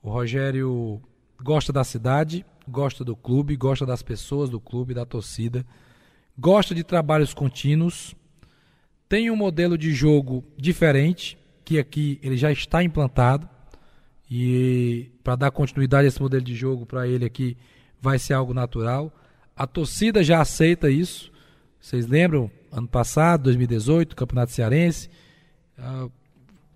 O 0.02 0.10
Rogério 0.10 1.02
gosta 1.42 1.74
da 1.74 1.84
cidade, 1.84 2.46
gosta 2.68 3.04
do 3.04 3.16
clube, 3.16 3.56
gosta 3.56 3.86
das 3.86 4.02
pessoas 4.02 4.50
do 4.50 4.60
clube, 4.60 4.94
da 4.94 5.06
torcida, 5.06 5.66
gosta 6.38 6.76
de 6.76 6.84
trabalhos 6.84 7.34
contínuos, 7.34 8.16
tem 9.10 9.32
um 9.32 9.36
modelo 9.36 9.78
de 9.78 9.94
jogo 9.94 10.44
diferente, 10.58 11.38
que 11.64 11.80
aqui 11.80 12.20
ele 12.22 12.36
já 12.38 12.52
está 12.52 12.84
implantado. 12.84 13.48
E 14.30 15.10
para 15.24 15.38
dar 15.38 15.52
continuidade 15.52 16.06
a 16.06 16.08
esse 16.10 16.22
modelo 16.22 16.44
de 16.44 16.54
jogo 16.54 16.86
para 16.86 17.08
ele 17.08 17.24
aqui 17.24 17.56
vai 18.02 18.20
ser 18.20 18.34
algo 18.34 18.54
natural. 18.54 19.14
A 19.56 19.66
torcida 19.66 20.24
já 20.24 20.42
aceita 20.42 20.90
isso. 20.90 21.32
Vocês 21.80 22.06
lembram, 22.06 22.52
ano 22.70 22.88
passado, 22.88 23.44
2018, 23.44 24.16
Campeonato 24.16 24.52
Cearense, 24.52 25.10
uh, 25.80 26.12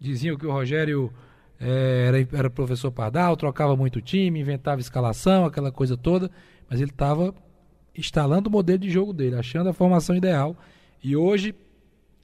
diziam 0.01 0.35
que 0.35 0.47
o 0.47 0.51
Rogério 0.51 1.13
é, 1.59 2.05
era, 2.07 2.27
era 2.33 2.49
professor 2.49 2.91
Pardal, 2.91 3.37
trocava 3.37 3.77
muito 3.77 4.01
time, 4.01 4.39
inventava 4.39 4.81
escalação, 4.81 5.45
aquela 5.45 5.71
coisa 5.71 5.95
toda, 5.95 6.31
mas 6.67 6.81
ele 6.81 6.89
estava 6.89 7.35
instalando 7.95 8.49
o 8.49 8.51
modelo 8.51 8.79
de 8.79 8.89
jogo 8.89 9.13
dele, 9.13 9.35
achando 9.35 9.69
a 9.69 9.73
formação 9.73 10.15
ideal. 10.15 10.57
E 11.03 11.15
hoje 11.15 11.53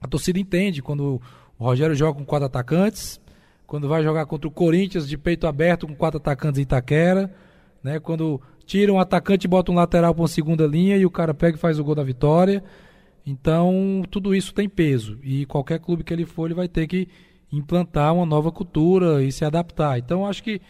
a 0.01 0.07
torcida 0.07 0.39
entende 0.39 0.81
quando 0.81 1.21
o 1.59 1.63
Rogério 1.63 1.95
joga 1.95 2.17
com 2.17 2.25
quatro 2.25 2.47
atacantes, 2.47 3.21
quando 3.67 3.87
vai 3.87 4.01
jogar 4.01 4.25
contra 4.25 4.47
o 4.47 4.51
Corinthians 4.51 5.07
de 5.07 5.17
peito 5.17 5.45
aberto 5.45 5.85
com 5.85 5.93
quatro 5.93 6.17
atacantes 6.17 6.57
em 6.57 6.63
Itaquera, 6.63 7.31
né? 7.83 7.99
Quando 7.99 8.41
tira 8.65 8.91
um 8.91 8.99
atacante 8.99 9.45
e 9.45 9.47
bota 9.47 9.71
um 9.71 9.75
lateral 9.75 10.13
para 10.13 10.21
uma 10.21 10.27
segunda 10.27 10.65
linha 10.65 10.97
e 10.97 11.05
o 11.05 11.11
cara 11.11 11.33
pega 11.33 11.57
e 11.57 11.59
faz 11.59 11.77
o 11.77 11.83
gol 11.83 11.93
da 11.93 12.03
vitória. 12.03 12.63
Então, 13.25 14.03
tudo 14.09 14.33
isso 14.33 14.53
tem 14.53 14.69
peso 14.69 15.19
e 15.21 15.45
qualquer 15.45 15.79
clube 15.79 16.03
que 16.03 16.13
ele 16.13 16.25
for, 16.25 16.45
ele 16.45 16.53
vai 16.53 16.67
ter 16.67 16.87
que 16.87 17.09
implantar 17.51 18.13
uma 18.13 18.25
nova 18.25 18.51
cultura 18.51 19.23
e 19.23 19.31
se 19.31 19.45
adaptar. 19.45 19.97
Então, 19.97 20.25
acho 20.25 20.43
que 20.43 20.61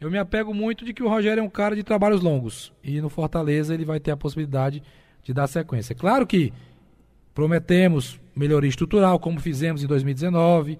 eu 0.00 0.10
me 0.10 0.18
apego 0.18 0.52
muito 0.52 0.84
de 0.84 0.92
que 0.92 1.02
o 1.02 1.08
Rogério 1.08 1.40
é 1.40 1.44
um 1.44 1.48
cara 1.48 1.74
de 1.74 1.82
trabalhos 1.82 2.20
longos 2.20 2.72
e 2.82 3.00
no 3.00 3.08
Fortaleza 3.08 3.72
ele 3.72 3.84
vai 3.84 3.98
ter 3.98 4.10
a 4.10 4.16
possibilidade 4.16 4.82
de 5.22 5.32
dar 5.32 5.46
sequência. 5.46 5.94
Claro 5.94 6.26
que 6.26 6.52
prometemos 7.34 8.20
melhoria 8.34 8.68
estrutural, 8.68 9.18
como 9.18 9.40
fizemos 9.40 9.82
em 9.82 9.86
2019. 9.86 10.78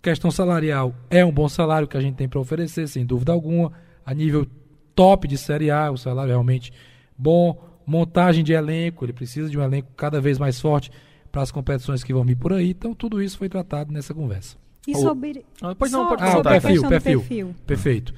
Questão 0.00 0.30
salarial 0.30 0.94
é 1.10 1.24
um 1.24 1.30
bom 1.30 1.48
salário 1.48 1.86
que 1.86 1.96
a 1.96 2.00
gente 2.00 2.16
tem 2.16 2.28
para 2.28 2.40
oferecer, 2.40 2.88
sem 2.88 3.04
dúvida 3.04 3.32
alguma. 3.32 3.72
A 4.04 4.14
nível 4.14 4.46
top 4.94 5.28
de 5.28 5.36
Série 5.38 5.70
A, 5.70 5.90
o 5.90 5.96
salário 5.96 6.30
é 6.30 6.34
realmente 6.34 6.72
bom. 7.16 7.68
Montagem 7.86 8.42
de 8.42 8.52
elenco, 8.52 9.04
ele 9.04 9.12
precisa 9.12 9.50
de 9.50 9.58
um 9.58 9.62
elenco 9.62 9.90
cada 9.96 10.20
vez 10.20 10.38
mais 10.38 10.60
forte 10.60 10.90
para 11.32 11.42
as 11.42 11.50
competições 11.50 12.04
que 12.04 12.12
vão 12.12 12.22
vir 12.22 12.36
por 12.36 12.52
aí. 12.52 12.70
Então, 12.70 12.94
tudo 12.94 13.22
isso 13.22 13.38
foi 13.38 13.48
tratado 13.48 13.90
nessa 13.90 14.12
conversa. 14.12 14.56
E 14.86 14.94
sobre. 14.94 15.44
Ah, 15.60 15.74
pois 15.74 15.90
não, 15.90 16.06
pode 16.08 16.22
Ah, 16.22 16.28
o 16.28 16.32
sobre 16.32 16.48
a 16.56 16.60
perfil, 16.60 16.88
perfil. 16.88 17.20
perfil. 17.20 17.54
Perfeito. 17.66 18.14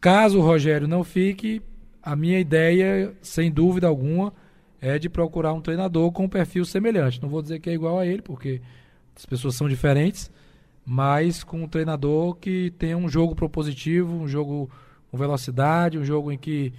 Caso 0.00 0.38
o 0.38 0.42
Rogério 0.42 0.88
não 0.88 1.04
fique, 1.04 1.62
a 2.02 2.16
minha 2.16 2.38
ideia, 2.38 3.14
sem 3.22 3.50
dúvida 3.50 3.86
alguma, 3.86 4.32
é 4.80 4.98
de 4.98 5.08
procurar 5.08 5.52
um 5.52 5.60
treinador 5.60 6.10
com 6.12 6.24
um 6.24 6.28
perfil 6.28 6.64
semelhante. 6.64 7.22
Não 7.22 7.28
vou 7.28 7.40
dizer 7.40 7.60
que 7.60 7.70
é 7.70 7.72
igual 7.72 7.98
a 7.98 8.06
ele, 8.06 8.20
porque 8.20 8.60
as 9.16 9.24
pessoas 9.24 9.54
são 9.54 9.68
diferentes, 9.68 10.30
mas 10.84 11.44
com 11.44 11.62
um 11.62 11.68
treinador 11.68 12.34
que 12.34 12.72
tenha 12.78 12.96
um 12.96 13.08
jogo 13.08 13.34
propositivo, 13.34 14.14
um 14.14 14.28
jogo 14.28 14.68
com 15.10 15.16
velocidade, 15.16 15.98
um 15.98 16.04
jogo 16.04 16.32
em 16.32 16.36
que 16.36 16.72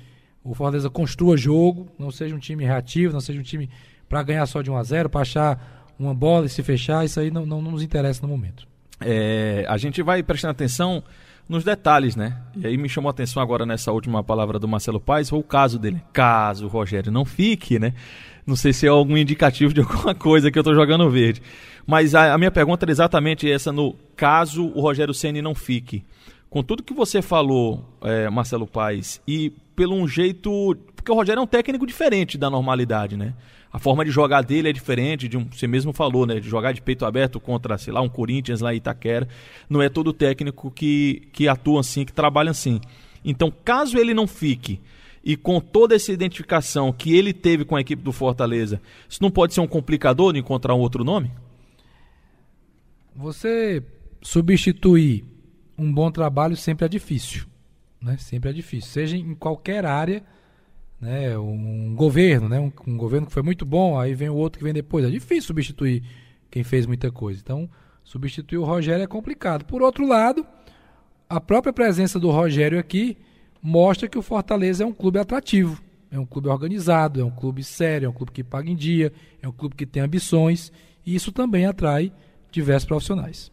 o 0.44 0.54
Fortaleza 0.54 0.90
construa 0.90 1.36
jogo, 1.38 1.88
não 1.98 2.12
seja 2.12 2.36
um 2.36 2.40
time 2.40 2.64
reativo, 2.64 3.14
não 3.14 3.22
seja 3.22 3.40
um 3.40 3.44
time 3.44 3.70
para 4.08 4.24
ganhar 4.24 4.46
só 4.46 4.62
de 4.62 4.70
1 4.70 4.78
a 4.78 4.84
0, 4.84 5.10
para 5.10 5.22
achar 5.22 5.94
uma 5.98 6.14
bola 6.14 6.46
e 6.46 6.50
se 6.50 6.62
fechar, 6.62 7.06
isso 7.06 7.20
aí 7.20 7.32
não, 7.32 7.46
não 7.46 7.62
nos 7.62 7.82
interessa 7.82 8.22
no 8.22 8.28
momento. 8.28 8.68
É, 9.00 9.66
a 9.68 9.78
gente 9.78 10.02
vai 10.02 10.24
prestando 10.24 10.52
atenção 10.52 11.04
nos 11.48 11.64
detalhes, 11.64 12.16
né? 12.16 12.38
E 12.56 12.66
aí 12.66 12.78
me 12.78 12.90
chamou 12.90 13.10
a 13.10 13.12
atenção 13.12 13.42
agora 13.42 13.66
nessa 13.66 13.92
última 13.92 14.24
palavra 14.24 14.58
do 14.58 14.68
Marcelo 14.68 15.00
Paes, 15.00 15.30
foi 15.30 15.40
o 15.40 15.44
caso 15.44 15.78
dele. 15.78 16.02
Caso 16.12 16.66
o 16.66 16.70
Rogério 16.70 17.12
não 17.12 17.24
fique, 17.24 17.78
né? 17.78 17.94
Não 18.46 18.56
sei 18.56 18.74
se 18.74 18.86
é 18.86 18.90
algum 18.90 19.18
indicativo 19.18 19.74
de 19.74 19.82
alguma 19.82 20.16
coisa 20.16 20.52
que 20.52 20.58
eu 20.58 20.64
tô 20.64 20.74
jogando 20.74 21.10
verde. 21.10 21.42
Mas 21.86 22.16
a, 22.16 22.34
a 22.34 22.38
minha 22.38 22.52
pergunta 22.52 22.86
era 22.86 22.92
exatamente 22.92 23.50
essa 23.50 23.72
no 23.72 23.96
caso 24.16 24.66
o 24.66 24.82
Rogério 24.82 25.14
Ceni 25.14 25.42
não 25.42 25.54
fique. 25.54 26.04
Com 26.50 26.64
tudo 26.64 26.84
que 26.84 26.94
você 26.94 27.22
falou, 27.22 27.86
é, 28.02 28.30
Marcelo 28.30 28.66
Paes, 28.66 29.22
e 29.28 29.52
pelo 29.76 29.96
um 29.96 30.08
jeito. 30.08 30.76
Porque 30.96 31.12
o 31.12 31.16
Rogério 31.16 31.40
é 31.42 31.44
um 31.44 31.48
técnico 31.48 31.86
diferente 31.86 32.38
da 32.38 32.50
normalidade, 32.50 33.18
né? 33.18 33.34
A 33.76 33.78
forma 33.78 34.06
de 34.06 34.10
jogar 34.10 34.42
dele 34.42 34.70
é 34.70 34.72
diferente, 34.72 35.28
de 35.28 35.36
um, 35.36 35.44
você 35.52 35.68
mesmo 35.68 35.92
falou, 35.92 36.26
né? 36.26 36.40
De 36.40 36.48
jogar 36.48 36.72
de 36.72 36.82
peito 36.82 37.06
aberto 37.06 37.42
contra, 37.42 37.78
sei 37.78 37.92
lá, 37.92 38.00
um 38.00 38.08
Corinthians 38.08 38.62
lá 38.62 38.74
em 38.74 38.78
Itaquera. 38.78 39.28
Não 39.70 39.82
é 39.82 39.90
todo 39.90 40.14
técnico 40.14 40.72
que, 40.72 41.28
que 41.34 41.46
atua 41.46 41.82
assim, 41.82 42.06
que 42.06 42.14
trabalha 42.14 42.52
assim. 42.52 42.80
Então, 43.22 43.52
caso 43.52 43.98
ele 43.98 44.14
não 44.14 44.28
fique, 44.28 44.80
e 45.22 45.36
com 45.36 45.60
toda 45.60 45.94
essa 45.94 46.14
identificação 46.14 46.94
que 46.94 47.14
ele 47.14 47.34
teve 47.34 47.66
com 47.66 47.76
a 47.76 47.82
equipe 47.82 48.02
do 48.02 48.14
Fortaleza, 48.14 48.82
isso 49.10 49.22
não 49.22 49.30
pode 49.30 49.54
ser 49.54 49.60
um 49.60 49.68
complicador 49.68 50.32
de 50.32 50.40
encontrar 50.40 50.74
um 50.74 50.80
outro 50.80 51.04
nome? 51.04 51.34
Você 53.14 53.84
substituir 54.22 55.26
um 55.78 55.94
bom 55.94 56.10
trabalho 56.10 56.56
sempre 56.56 56.86
é 56.86 56.88
difícil, 56.88 57.46
né? 58.02 58.16
Sempre 58.20 58.52
é 58.52 58.54
difícil, 58.54 58.90
seja 58.90 59.18
em 59.18 59.36
qualquer 59.36 59.86
área, 59.86 60.24
né? 61.00 61.38
Um 61.38 61.96
governo, 61.96 62.50
né? 62.50 62.60
Um, 62.60 62.72
um 62.88 62.98
governo 62.98 63.28
que 63.28 63.34
foi 63.34 63.44
muito 63.44 63.66
bom, 63.66 64.00
aí 64.00 64.14
vem 64.14 64.30
o 64.30 64.36
outro 64.36 64.60
que 64.60 64.64
vem 64.64 64.74
depois, 64.74 65.06
é 65.06 65.10
difícil 65.10 65.44
substituir 65.44 66.04
quem 66.50 66.64
fez 66.64 66.86
muita 66.86 67.12
coisa. 67.12 67.42
Então, 67.44 67.70
substituir 68.04 68.58
o 68.58 68.64
Rogério 68.64 69.04
é 69.04 69.08
complicado. 69.08 69.66
Por 69.66 69.82
outro 69.82 70.08
lado, 70.08 70.46
a 71.30 71.42
própria 71.42 71.74
presença 71.74 72.20
do 72.20 72.30
Rogério 72.30 72.80
aqui 72.80 73.18
mostra 73.62 74.08
que 74.08 74.18
o 74.18 74.22
Fortaleza 74.22 74.84
é 74.84 74.88
um 74.88 74.94
clube 74.94 75.20
atrativo, 75.20 75.82
é 76.12 76.20
um 76.20 76.26
clube 76.26 76.48
organizado, 76.48 77.20
é 77.20 77.26
um 77.26 77.32
clube 77.32 77.64
sério, 77.64 78.06
é 78.06 78.10
um 78.10 78.14
clube 78.14 78.32
que 78.32 78.44
paga 78.44 78.70
em 78.70 78.76
dia, 78.76 79.12
é 79.42 79.48
um 79.48 79.52
clube 79.52 79.76
que 79.76 79.86
tem 79.86 80.04
ambições, 80.04 80.72
e 81.06 81.16
isso 81.16 81.32
também 81.32 81.66
atrai 81.66 82.14
diversos 82.52 82.88
profissionais. 82.88 83.52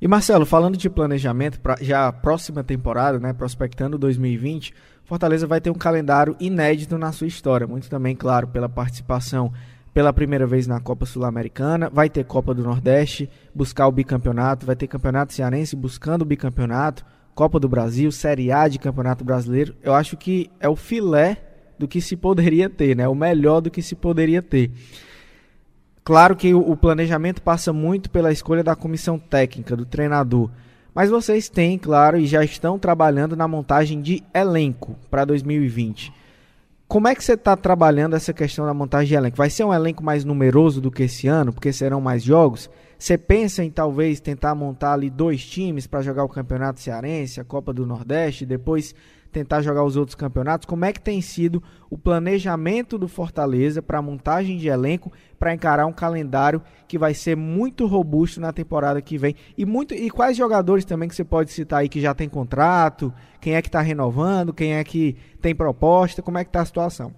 E 0.00 0.08
Marcelo, 0.08 0.44
falando 0.44 0.76
de 0.76 0.90
planejamento, 0.90 1.60
pra, 1.60 1.76
já 1.80 2.08
a 2.08 2.12
próxima 2.12 2.62
temporada, 2.62 3.18
né, 3.18 3.32
prospectando 3.32 3.96
2020, 3.96 4.74
Fortaleza 5.12 5.46
vai 5.46 5.60
ter 5.60 5.68
um 5.68 5.74
calendário 5.74 6.34
inédito 6.40 6.96
na 6.96 7.12
sua 7.12 7.26
história, 7.26 7.66
muito 7.66 7.90
também, 7.90 8.16
claro, 8.16 8.48
pela 8.48 8.66
participação 8.66 9.52
pela 9.92 10.10
primeira 10.10 10.46
vez 10.46 10.66
na 10.66 10.80
Copa 10.80 11.04
Sul-Americana, 11.04 11.90
vai 11.90 12.08
ter 12.08 12.24
Copa 12.24 12.54
do 12.54 12.62
Nordeste, 12.62 13.28
buscar 13.54 13.86
o 13.86 13.92
bicampeonato, 13.92 14.64
vai 14.64 14.74
ter 14.74 14.86
Campeonato 14.86 15.34
Cearense 15.34 15.76
buscando 15.76 16.22
o 16.22 16.24
bicampeonato, 16.24 17.04
Copa 17.34 17.60
do 17.60 17.68
Brasil, 17.68 18.10
Série 18.10 18.50
A 18.50 18.66
de 18.66 18.78
Campeonato 18.78 19.22
Brasileiro. 19.22 19.74
Eu 19.82 19.92
acho 19.92 20.16
que 20.16 20.50
é 20.58 20.66
o 20.66 20.74
filé 20.74 21.36
do 21.78 21.86
que 21.86 22.00
se 22.00 22.16
poderia 22.16 22.70
ter, 22.70 22.96
né? 22.96 23.06
O 23.06 23.14
melhor 23.14 23.60
do 23.60 23.70
que 23.70 23.82
se 23.82 23.94
poderia 23.94 24.40
ter. 24.40 24.70
Claro 26.02 26.34
que 26.34 26.54
o, 26.54 26.74
planejamento 26.74 27.42
passa 27.42 27.70
muito 27.70 28.08
pela 28.08 28.32
escolha 28.32 28.64
da 28.64 28.74
comissão 28.74 29.18
técnica, 29.18 29.76
do 29.76 29.84
treinador. 29.84 30.48
Mas 30.94 31.10
vocês 31.10 31.48
têm, 31.48 31.78
claro, 31.78 32.18
e 32.18 32.26
já 32.26 32.44
estão 32.44 32.78
trabalhando 32.78 33.34
na 33.34 33.48
montagem 33.48 34.00
de 34.00 34.22
elenco 34.34 34.96
para 35.10 35.24
2020. 35.24 36.12
Como 36.86 37.08
é 37.08 37.14
que 37.14 37.24
você 37.24 37.32
está 37.32 37.56
trabalhando 37.56 38.14
essa 38.14 38.34
questão 38.34 38.66
da 38.66 38.74
montagem 38.74 39.08
de 39.08 39.14
elenco? 39.14 39.36
Vai 39.36 39.48
ser 39.48 39.64
um 39.64 39.72
elenco 39.72 40.04
mais 40.04 40.24
numeroso 40.24 40.78
do 40.78 40.90
que 40.90 41.04
esse 41.04 41.26
ano, 41.26 41.50
porque 41.50 41.72
serão 41.72 42.02
mais 42.02 42.22
jogos? 42.22 42.68
Você 42.98 43.16
pensa 43.16 43.64
em 43.64 43.70
talvez 43.70 44.20
tentar 44.20 44.54
montar 44.54 44.92
ali 44.92 45.08
dois 45.08 45.42
times 45.44 45.86
para 45.86 46.02
jogar 46.02 46.22
o 46.24 46.28
Campeonato 46.28 46.80
Cearense, 46.80 47.40
a 47.40 47.44
Copa 47.44 47.72
do 47.72 47.86
Nordeste, 47.86 48.44
depois 48.44 48.94
tentar 49.32 49.62
jogar 49.62 49.82
os 49.82 49.96
outros 49.96 50.14
campeonatos? 50.14 50.66
Como 50.66 50.84
é 50.84 50.92
que 50.92 51.00
tem 51.00 51.20
sido 51.20 51.62
o 51.90 51.96
planejamento 51.96 52.98
do 52.98 53.08
Fortaleza 53.08 53.82
para 53.82 53.98
a 53.98 54.02
montagem 54.02 54.58
de 54.58 54.68
elenco 54.68 55.10
para 55.38 55.54
encarar 55.54 55.86
um 55.86 55.92
calendário 55.92 56.62
que 56.86 56.98
vai 56.98 57.14
ser 57.14 57.36
muito 57.36 57.86
robusto 57.86 58.40
na 58.40 58.52
temporada 58.52 59.00
que 59.00 59.16
vem? 59.18 59.34
E 59.56 59.64
muito 59.64 59.94
e 59.94 60.10
quais 60.10 60.36
jogadores 60.36 60.84
também 60.84 61.08
que 61.08 61.16
você 61.16 61.24
pode 61.24 61.50
citar 61.50 61.80
aí 61.80 61.88
que 61.88 62.00
já 62.00 62.14
tem 62.14 62.28
contrato? 62.28 63.12
Quem 63.40 63.54
é 63.54 63.62
que 63.62 63.68
está 63.68 63.80
renovando? 63.80 64.52
Quem 64.52 64.74
é 64.74 64.84
que 64.84 65.16
tem 65.40 65.54
proposta? 65.54 66.22
Como 66.22 66.38
é 66.38 66.44
que 66.44 66.50
está 66.50 66.60
a 66.60 66.66
situação? 66.66 67.12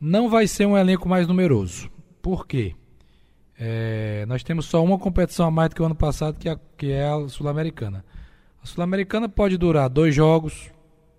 Não 0.00 0.28
vai 0.28 0.46
ser 0.46 0.66
um 0.66 0.76
elenco 0.76 1.08
mais 1.08 1.26
numeroso. 1.26 1.90
Por 2.22 2.46
quê? 2.46 2.74
É, 3.58 4.24
nós 4.26 4.42
temos 4.42 4.66
só 4.66 4.82
uma 4.82 4.98
competição 4.98 5.46
a 5.46 5.50
mais 5.50 5.70
do 5.70 5.76
que 5.76 5.82
o 5.82 5.84
ano 5.84 5.94
passado, 5.94 6.38
que 6.38 6.48
é, 6.48 6.58
que 6.76 6.90
é 6.90 7.06
a 7.06 7.28
Sul-Americana. 7.28 8.04
A 8.62 8.66
Sul-Americana 8.66 9.28
pode 9.28 9.56
durar 9.56 9.88
dois 9.88 10.14
jogos, 10.14 10.72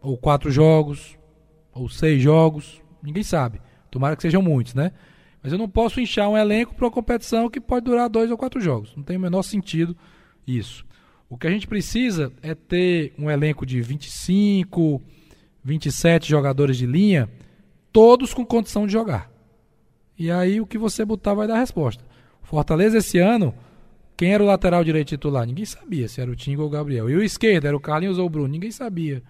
ou 0.05 0.17
quatro 0.17 0.51
jogos, 0.51 1.17
ou 1.74 1.89
seis 1.89 2.21
jogos, 2.21 2.81
ninguém 3.01 3.24
sabe. 3.24 3.59
Tomara 3.89 4.15
que 4.15 4.21
sejam 4.21 4.41
muitos, 4.41 4.74
né? 4.74 4.91
Mas 5.41 5.51
eu 5.51 5.57
não 5.57 5.69
posso 5.69 6.00
inchar 6.00 6.29
um 6.29 6.38
elenco 6.38 6.74
para 6.74 6.85
uma 6.85 6.91
competição 6.91 7.50
que 7.50 7.59
pode 7.59 7.85
durar 7.85 8.09
dois 8.09 8.31
ou 8.31 8.38
quatro 8.38 8.62
jogos. 8.62 8.95
Não 8.95 9.03
tem 9.03 9.17
o 9.17 9.19
menor 9.19 9.43
sentido 9.43 9.95
isso. 10.47 10.85
O 11.29 11.38
que 11.38 11.47
a 11.47 11.50
gente 11.50 11.67
precisa 11.67 12.31
é 12.41 12.53
ter 12.53 13.13
um 13.17 13.29
elenco 13.29 13.65
de 13.65 13.81
25, 13.81 15.01
27 15.63 16.29
jogadores 16.29 16.77
de 16.77 16.85
linha, 16.85 17.29
todos 17.91 18.33
com 18.33 18.45
condição 18.45 18.85
de 18.85 18.93
jogar. 18.93 19.31
E 20.17 20.31
aí 20.31 20.62
o 20.62 20.65
que 20.65 20.77
você 20.77 21.03
botar 21.03 21.33
vai 21.33 21.47
dar 21.47 21.59
resposta. 21.59 22.03
Fortaleza 22.41 23.00
esse 23.00 23.17
ano, 23.17 23.53
quem 24.15 24.33
era 24.33 24.43
o 24.43 24.47
lateral 24.47 24.83
direito 24.83 25.09
titular? 25.09 25.45
Ninguém 25.45 25.65
sabia 25.65 26.07
se 26.07 26.21
era 26.21 26.31
o 26.31 26.35
Tinga 26.35 26.62
ou 26.62 26.67
o 26.67 26.71
Gabriel. 26.71 27.09
E 27.09 27.15
o 27.15 27.24
esquerdo 27.24 27.65
era 27.65 27.75
o 27.75 27.79
Carlinhos 27.79 28.17
ou 28.17 28.25
o 28.25 28.29
Bruno? 28.29 28.47
Ninguém 28.47 28.71
sabia. 28.71 29.21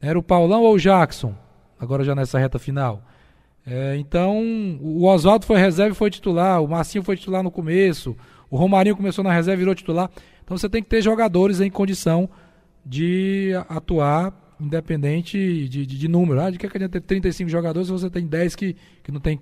Era 0.00 0.18
o 0.18 0.22
Paulão 0.22 0.62
ou 0.62 0.74
o 0.74 0.78
Jackson? 0.78 1.34
Agora 1.78 2.04
já 2.04 2.14
nessa 2.14 2.38
reta 2.38 2.58
final. 2.58 3.02
É, 3.66 3.96
então, 3.96 4.40
o 4.80 5.04
Oswaldo 5.04 5.44
foi 5.44 5.58
reserva 5.58 5.92
e 5.92 5.96
foi 5.96 6.10
titular. 6.10 6.62
O 6.62 6.68
Marcinho 6.68 7.04
foi 7.04 7.16
titular 7.16 7.42
no 7.42 7.50
começo. 7.50 8.16
O 8.50 8.56
Romarinho 8.56 8.96
começou 8.96 9.22
na 9.22 9.32
reserva 9.32 9.58
e 9.58 9.62
virou 9.62 9.74
titular. 9.74 10.10
Então 10.42 10.56
você 10.56 10.68
tem 10.68 10.82
que 10.82 10.88
ter 10.88 11.02
jogadores 11.02 11.60
em 11.60 11.70
condição 11.70 12.30
de 12.84 13.52
atuar 13.68 14.32
independente 14.58 15.68
de, 15.68 15.86
de, 15.86 15.98
de 15.98 16.08
número. 16.08 16.40
Ah, 16.40 16.50
de 16.50 16.58
que 16.58 16.66
adianta 16.66 17.00
ter 17.00 17.06
35 17.06 17.50
jogadores 17.50 17.88
se 17.88 17.92
você 17.92 18.08
tem 18.08 18.26
10 18.26 18.56
que, 18.56 18.76
que 19.02 19.12
não 19.12 19.20
tem 19.20 19.38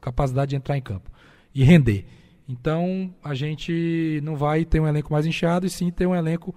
capacidade 0.00 0.50
de 0.50 0.56
entrar 0.56 0.76
em 0.76 0.82
campo 0.82 1.10
e 1.54 1.62
render. 1.62 2.06
Então 2.48 3.14
a 3.22 3.34
gente 3.34 4.20
não 4.22 4.36
vai 4.36 4.64
ter 4.64 4.80
um 4.80 4.86
elenco 4.86 5.12
mais 5.12 5.26
inchado 5.26 5.66
e 5.66 5.70
sim 5.70 5.90
ter 5.90 6.06
um 6.06 6.14
elenco 6.14 6.54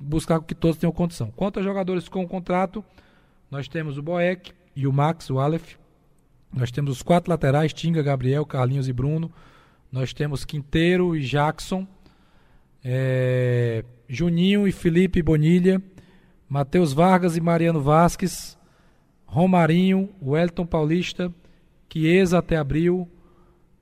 buscar 0.00 0.40
que 0.40 0.54
todos 0.54 0.76
tenham 0.76 0.92
condição. 0.92 1.32
Quanto 1.34 1.60
a 1.60 1.62
jogadores 1.62 2.08
com 2.08 2.26
contrato, 2.26 2.84
nós 3.50 3.68
temos 3.68 3.98
o 3.98 4.02
Boeck 4.02 4.52
e 4.74 4.86
o 4.86 4.92
Max, 4.92 5.30
o 5.30 5.38
Aleph. 5.38 5.76
Nós 6.52 6.70
temos 6.70 6.92
os 6.92 7.02
quatro 7.02 7.30
laterais, 7.30 7.72
Tinga, 7.72 8.02
Gabriel, 8.02 8.46
Carlinhos 8.46 8.88
e 8.88 8.92
Bruno. 8.92 9.30
Nós 9.90 10.12
temos 10.12 10.44
Quinteiro 10.44 11.16
e 11.16 11.20
Jackson. 11.20 11.86
É, 12.84 13.84
Juninho 14.08 14.66
e 14.68 14.72
Felipe 14.72 15.22
Bonilha. 15.22 15.82
Matheus 16.48 16.92
Vargas 16.92 17.36
e 17.36 17.40
Mariano 17.40 17.80
Vasques. 17.80 18.58
Romarinho, 19.26 20.10
Wellington 20.22 20.66
Paulista. 20.66 21.32
Chiesa 21.92 22.38
até 22.38 22.56
abril. 22.56 23.08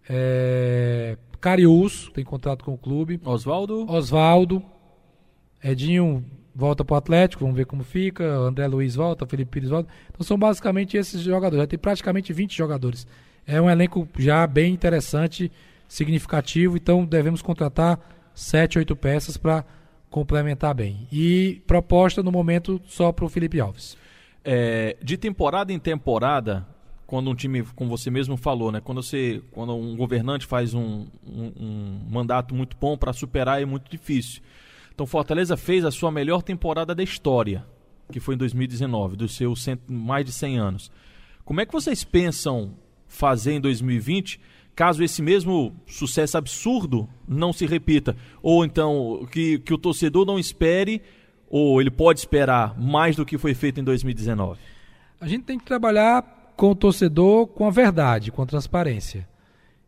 É, 0.06 1.16
Carius, 1.40 2.10
tem 2.12 2.22
contrato 2.22 2.62
com 2.62 2.74
o 2.74 2.78
clube. 2.78 3.18
Oswaldo. 3.24 3.90
Oswaldo. 3.90 4.62
Edinho 5.62 6.24
volta 6.54 6.84
para 6.84 6.94
o 6.94 6.96
Atlético, 6.96 7.44
vamos 7.44 7.56
ver 7.56 7.66
como 7.66 7.82
fica. 7.82 8.24
André 8.24 8.66
Luiz 8.66 8.94
volta, 8.94 9.26
Felipe 9.26 9.50
Pires 9.50 9.70
volta. 9.70 9.88
Então 10.10 10.24
são 10.24 10.38
basicamente 10.38 10.96
esses 10.96 11.20
jogadores. 11.20 11.62
Já 11.62 11.66
tem 11.66 11.78
praticamente 11.78 12.32
20 12.32 12.56
jogadores. 12.56 13.06
é 13.46 13.60
um 13.60 13.68
elenco 13.68 14.08
já 14.18 14.46
bem 14.46 14.72
interessante, 14.72 15.50
significativo, 15.88 16.76
então 16.76 17.04
devemos 17.04 17.42
contratar 17.42 17.98
sete, 18.34 18.78
oito 18.78 18.94
peças 18.94 19.36
para 19.36 19.64
complementar 20.10 20.74
bem. 20.74 21.08
E 21.10 21.62
proposta 21.66 22.22
no 22.22 22.30
momento 22.30 22.80
só 22.86 23.10
para 23.10 23.24
o 23.24 23.28
Felipe 23.28 23.60
Alves. 23.60 23.96
É, 24.44 24.96
de 25.02 25.16
temporada 25.16 25.72
em 25.72 25.78
temporada, 25.78 26.66
quando 27.06 27.30
um 27.30 27.34
time, 27.34 27.62
como 27.74 27.90
você 27.90 28.10
mesmo 28.10 28.36
falou, 28.36 28.72
né, 28.72 28.80
quando 28.80 29.02
você, 29.02 29.42
quando 29.52 29.74
um 29.74 29.96
governante 29.96 30.46
faz 30.46 30.74
um, 30.74 31.06
um, 31.26 31.52
um 31.58 32.00
mandato 32.10 32.54
muito 32.54 32.76
bom 32.80 32.96
para 32.96 33.12
superar 33.12 33.60
é 33.60 33.64
muito 33.64 33.90
difícil. 33.90 34.42
Então 34.94 35.06
Fortaleza 35.06 35.56
fez 35.56 35.84
a 35.84 35.90
sua 35.90 36.10
melhor 36.10 36.42
temporada 36.42 36.94
da 36.94 37.02
história, 37.02 37.64
que 38.10 38.20
foi 38.20 38.34
em 38.34 38.38
2019, 38.38 39.16
dos 39.16 39.34
seus 39.34 39.66
mais 39.88 40.24
de 40.24 40.32
100 40.32 40.58
anos. 40.58 40.92
Como 41.44 41.60
é 41.60 41.66
que 41.66 41.72
vocês 41.72 42.04
pensam 42.04 42.74
fazer 43.08 43.52
em 43.52 43.60
2020, 43.60 44.38
caso 44.74 45.02
esse 45.02 45.22
mesmo 45.22 45.74
sucesso 45.86 46.36
absurdo 46.36 47.08
não 47.26 47.52
se 47.52 47.66
repita? 47.66 48.16
Ou 48.42 48.64
então 48.64 49.26
que, 49.30 49.58
que 49.60 49.74
o 49.74 49.78
torcedor 49.78 50.26
não 50.26 50.38
espere, 50.38 51.02
ou 51.48 51.80
ele 51.80 51.90
pode 51.90 52.20
esperar 52.20 52.78
mais 52.78 53.16
do 53.16 53.26
que 53.26 53.38
foi 53.38 53.54
feito 53.54 53.80
em 53.80 53.84
2019? 53.84 54.60
A 55.20 55.26
gente 55.26 55.44
tem 55.44 55.58
que 55.58 55.64
trabalhar 55.64 56.52
com 56.56 56.70
o 56.70 56.74
torcedor 56.74 57.46
com 57.46 57.66
a 57.66 57.70
verdade, 57.70 58.30
com 58.30 58.42
a 58.42 58.46
transparência. 58.46 59.28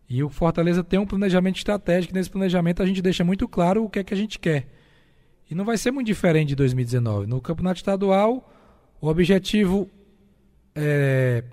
E 0.09 0.23
o 0.23 0.29
Fortaleza 0.29 0.85
tem 0.85 0.99
um 0.99 1.07
planejamento 1.07 1.57
estratégico, 1.57 2.15
nesse 2.15 2.31
planejamento 2.31 2.83
a 2.83 2.87
gente 2.87 3.03
deixa 3.03 3.25
muito 3.25 3.49
claro 3.49 3.85
o 3.85 3.91
que 3.91 3.99
é 3.99 4.05
que 4.05 4.15
a 4.15 4.17
gente 4.17 4.39
quer. 4.39 4.67
E 5.51 5.55
não 5.55 5.65
vai 5.65 5.77
ser 5.77 5.91
muito 5.91 6.07
diferente 6.07 6.49
de 6.49 6.57
2019. 6.57 7.27
No 7.27 7.41
campeonato 7.41 7.79
estadual, 7.79 8.51
o 9.01 9.09
objetivo 9.09 9.89
é, 10.75 11.45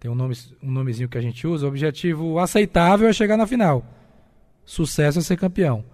tem 0.00 0.10
um, 0.10 0.14
nome, 0.14 0.34
um 0.62 0.70
nomezinho 0.70 1.08
que 1.08 1.18
a 1.18 1.20
gente 1.20 1.46
usa, 1.46 1.66
o 1.66 1.68
objetivo 1.68 2.38
aceitável 2.38 3.08
é 3.08 3.12
chegar 3.12 3.36
na 3.36 3.46
final. 3.46 3.84
Sucesso 4.64 5.18
é 5.18 5.22
ser 5.22 5.36
campeão. 5.36 5.84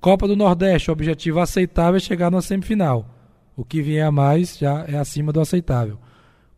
Copa 0.00 0.26
do 0.26 0.36
Nordeste, 0.36 0.90
o 0.90 0.92
objetivo 0.92 1.40
aceitável 1.40 1.96
é 1.96 2.00
chegar 2.00 2.30
na 2.30 2.42
semifinal. 2.42 3.08
O 3.56 3.64
que 3.64 3.80
vier 3.80 4.06
a 4.06 4.10
mais 4.10 4.58
já 4.58 4.84
é 4.88 4.96
acima 4.96 5.32
do 5.32 5.40
aceitável. 5.40 5.98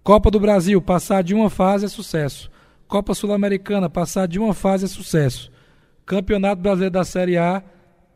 Copa 0.03 0.31
do 0.31 0.41
Brasil, 0.41 0.81
passar 0.81 1.23
de 1.23 1.35
uma 1.35 1.51
fase 1.51 1.85
é 1.85 1.89
sucesso. 1.89 2.51
Copa 2.89 3.15
Sul-Americana, 3.15 3.91
passar 3.91 4.27
de 4.27 4.39
uma 4.39 4.55
fase 4.55 4.85
é 4.85 4.89
sucesso. 4.89 5.51
Campeonato 6.05 6.63
Brasileiro 6.63 6.93
da 6.93 7.05
Série 7.05 7.37
A, 7.37 7.63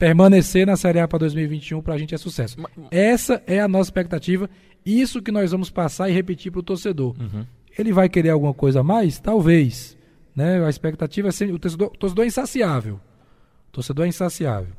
permanecer 0.00 0.66
na 0.66 0.78
Série 0.78 0.98
A 0.98 1.06
para 1.06 1.18
2021 1.18 1.82
para 1.82 1.92
a 1.92 1.98
gente 1.98 2.14
é 2.14 2.18
sucesso. 2.18 2.56
Essa 2.90 3.42
é 3.46 3.60
a 3.60 3.68
nossa 3.68 3.88
expectativa, 3.90 4.48
isso 4.84 5.20
que 5.20 5.30
nós 5.30 5.52
vamos 5.52 5.68
passar 5.68 6.08
e 6.08 6.12
repetir 6.12 6.50
para 6.50 6.60
o 6.60 6.62
torcedor. 6.62 7.14
Uhum. 7.20 7.44
Ele 7.78 7.92
vai 7.92 8.08
querer 8.08 8.30
alguma 8.30 8.54
coisa 8.54 8.80
a 8.80 8.82
mais? 8.82 9.20
Talvez. 9.20 9.98
Né? 10.34 10.64
A 10.64 10.70
expectativa 10.70 11.28
é 11.28 11.30
sempre. 11.30 11.54
O 11.54 11.58
torcedor, 11.58 11.88
o 11.88 11.98
torcedor 11.98 12.24
é 12.24 12.28
insaciável. 12.28 12.94
O 13.68 13.72
torcedor 13.72 14.06
é 14.06 14.08
insaciável. 14.08 14.72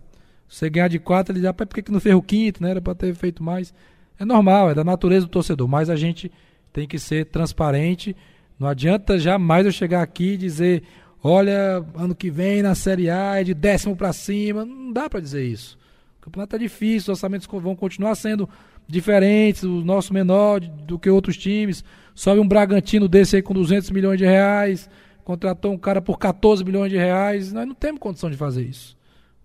Se 0.49 0.57
você 0.57 0.69
ganhar 0.71 0.87
de 0.87 0.97
quatro, 0.97 1.33
ele 1.35 1.43
já. 1.43 1.53
Por 1.53 1.67
que, 1.67 1.83
que 1.83 1.91
não 1.91 1.99
fez 1.99 2.15
o 2.15 2.21
quinto, 2.21 2.63
né? 2.63 2.71
Era 2.71 2.81
para 2.81 2.95
ter 2.95 3.13
feito 3.13 3.43
mais. 3.43 3.71
É 4.19 4.25
normal, 4.25 4.71
é 4.71 4.73
da 4.73 4.83
natureza 4.83 5.27
do 5.27 5.29
torcedor. 5.29 5.67
Mas 5.67 5.87
a 5.87 5.95
gente 5.95 6.31
tem 6.73 6.87
que 6.87 6.97
ser 6.97 7.27
transparente. 7.27 8.15
Não 8.59 8.67
adianta 8.67 9.19
jamais 9.19 9.67
eu 9.67 9.71
chegar 9.71 10.01
aqui 10.01 10.31
e 10.31 10.37
dizer: 10.37 10.81
olha, 11.23 11.85
ano 11.95 12.15
que 12.15 12.29
vem 12.29 12.61
na 12.61 12.75
Série 12.75 13.09
A 13.09 13.39
é 13.39 13.43
de 13.43 13.53
décimo 13.53 13.95
para 13.95 14.13
cima. 14.13 14.65
Não 14.65 14.91
dá 14.91 15.09
para 15.09 15.19
dizer 15.19 15.45
isso. 15.45 15.77
O 16.19 16.25
campeonato 16.25 16.55
é 16.55 16.59
difícil, 16.59 17.11
os 17.11 17.17
orçamentos 17.17 17.47
vão 17.47 17.75
continuar 17.75 18.15
sendo 18.15 18.47
diferentes, 18.87 19.63
o 19.63 19.83
nosso 19.83 20.13
menor 20.13 20.59
do 20.59 20.99
que 20.99 21.09
outros 21.09 21.37
times. 21.37 21.83
Sobe 22.13 22.39
um 22.39 22.47
Bragantino 22.47 23.07
desse 23.07 23.37
aí 23.37 23.41
com 23.41 23.53
200 23.53 23.89
milhões 23.89 24.17
de 24.17 24.25
reais, 24.25 24.89
contratou 25.23 25.71
um 25.71 25.77
cara 25.77 26.01
por 26.01 26.19
14 26.19 26.63
milhões 26.63 26.91
de 26.91 26.97
reais. 26.97 27.51
Nós 27.53 27.67
não 27.67 27.73
temos 27.73 27.99
condição 27.99 28.29
de 28.29 28.37
fazer 28.37 28.63
isso. 28.63 28.97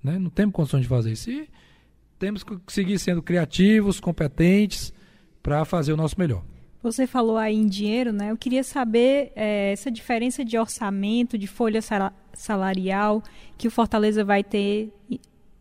Né? 0.02 0.18
Não 0.18 0.30
temos 0.30 0.54
condição 0.54 0.80
de 0.80 0.86
fazer 0.86 1.12
isso. 1.12 1.30
E 1.30 1.48
temos 2.18 2.42
que 2.42 2.58
seguir 2.68 2.98
sendo 2.98 3.22
criativos, 3.22 4.00
competentes, 4.00 4.92
para 5.42 5.64
fazer 5.64 5.92
o 5.92 5.96
nosso 5.96 6.18
melhor. 6.18 6.42
Você 6.82 7.06
falou 7.06 7.36
aí 7.36 7.56
em 7.56 7.66
dinheiro, 7.66 8.12
né? 8.12 8.30
Eu 8.30 8.36
queria 8.36 8.62
saber 8.62 9.32
é, 9.34 9.72
essa 9.72 9.90
diferença 9.90 10.44
de 10.44 10.56
orçamento, 10.56 11.36
de 11.36 11.46
folha 11.46 11.80
salarial 12.32 13.22
que 13.58 13.66
o 13.66 13.70
Fortaleza 13.70 14.24
vai 14.24 14.44
ter 14.44 14.92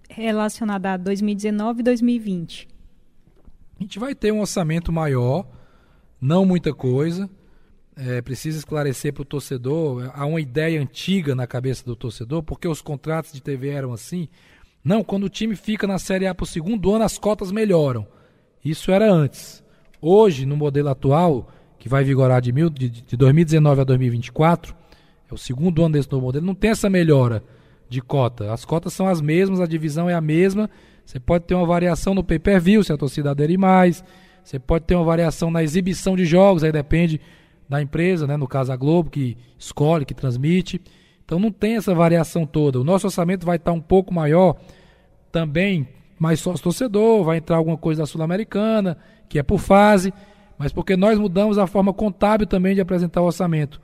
relacionada 0.09 0.93
a 0.93 0.97
2019 0.97 1.79
e 1.79 1.83
2020. 1.83 2.67
A 3.79 3.83
gente 3.83 3.99
vai 3.99 4.15
ter 4.15 4.31
um 4.31 4.39
orçamento 4.39 4.91
maior, 4.91 5.47
não 6.19 6.45
muita 6.45 6.73
coisa. 6.73 7.29
É, 7.97 8.21
precisa 8.21 8.57
esclarecer 8.57 9.13
para 9.13 9.21
o 9.21 9.25
torcedor. 9.25 10.11
Há 10.13 10.25
uma 10.25 10.41
ideia 10.41 10.81
antiga 10.81 11.33
na 11.33 11.47
cabeça 11.47 11.83
do 11.85 11.95
torcedor, 11.95 12.43
porque 12.43 12.67
os 12.67 12.81
contratos 12.81 13.31
de 13.31 13.41
TV 13.41 13.69
eram 13.69 13.93
assim. 13.93 14.27
Não, 14.83 15.03
quando 15.03 15.23
o 15.23 15.29
time 15.29 15.55
fica 15.55 15.87
na 15.87 15.97
Série 15.97 16.27
A 16.27 16.35
para 16.35 16.43
o 16.43 16.47
segundo 16.47 16.93
ano, 16.93 17.05
as 17.05 17.17
cotas 17.17 17.51
melhoram. 17.51 18.05
Isso 18.63 18.91
era 18.91 19.11
antes. 19.11 19.63
Hoje, 20.01 20.45
no 20.45 20.55
modelo 20.55 20.89
atual, 20.89 21.47
que 21.77 21.89
vai 21.89 22.03
vigorar 22.03 22.41
de, 22.41 22.51
mil, 22.51 22.69
de, 22.69 22.89
de 22.89 23.17
2019 23.17 23.81
a 23.81 23.83
2024, 23.83 24.75
é 25.29 25.33
o 25.33 25.37
segundo 25.37 25.83
ano 25.83 25.93
desse 25.93 26.11
novo 26.11 26.25
modelo, 26.25 26.45
não 26.45 26.55
tem 26.55 26.71
essa 26.71 26.89
melhora 26.89 27.43
de 27.89 28.01
cota. 28.01 28.51
As 28.51 28.65
cotas 28.65 28.93
são 28.93 29.07
as 29.07 29.21
mesmas, 29.21 29.59
a 29.59 29.65
divisão 29.65 30.09
é 30.09 30.13
a 30.13 30.21
mesma. 30.21 30.69
Você 31.05 31.19
pode 31.19 31.45
ter 31.45 31.55
uma 31.55 31.65
variação 31.65 32.13
no 32.13 32.23
pay-per-view, 32.23 32.83
se 32.83 32.91
a 32.91 32.97
torcida 32.97 33.31
aderir 33.31 33.59
mais. 33.59 34.03
Você 34.43 34.59
pode 34.59 34.85
ter 34.85 34.95
uma 34.95 35.03
variação 35.03 35.49
na 35.49 35.63
exibição 35.63 36.15
de 36.15 36.25
jogos, 36.25 36.63
aí 36.63 36.71
depende 36.71 37.19
da 37.67 37.81
empresa, 37.81 38.27
né? 38.27 38.37
no 38.37 38.47
caso 38.47 38.71
a 38.71 38.75
Globo, 38.75 39.09
que 39.09 39.37
escolhe, 39.57 40.05
que 40.05 40.13
transmite. 40.13 40.79
Então 41.23 41.39
não 41.39 41.51
tem 41.51 41.75
essa 41.75 41.93
variação 41.93 42.45
toda. 42.45 42.79
O 42.79 42.83
nosso 42.83 43.07
orçamento 43.07 43.45
vai 43.45 43.57
estar 43.57 43.71
um 43.71 43.81
pouco 43.81 44.13
maior 44.13 44.55
também, 45.31 45.87
mais 46.19 46.39
sócio 46.39 46.63
torcedor, 46.63 47.23
vai 47.23 47.37
entrar 47.37 47.57
alguma 47.57 47.77
coisa 47.77 48.03
da 48.03 48.05
Sul-Americana, 48.05 48.97
que 49.27 49.39
é 49.39 49.43
por 49.43 49.59
fase, 49.59 50.13
mas 50.57 50.71
porque 50.71 50.95
nós 50.95 51.17
mudamos 51.17 51.57
a 51.57 51.67
forma 51.67 51.93
contábil 51.93 52.47
também 52.47 52.75
de 52.75 52.81
apresentar 52.81 53.21
o 53.21 53.25
orçamento. 53.25 53.81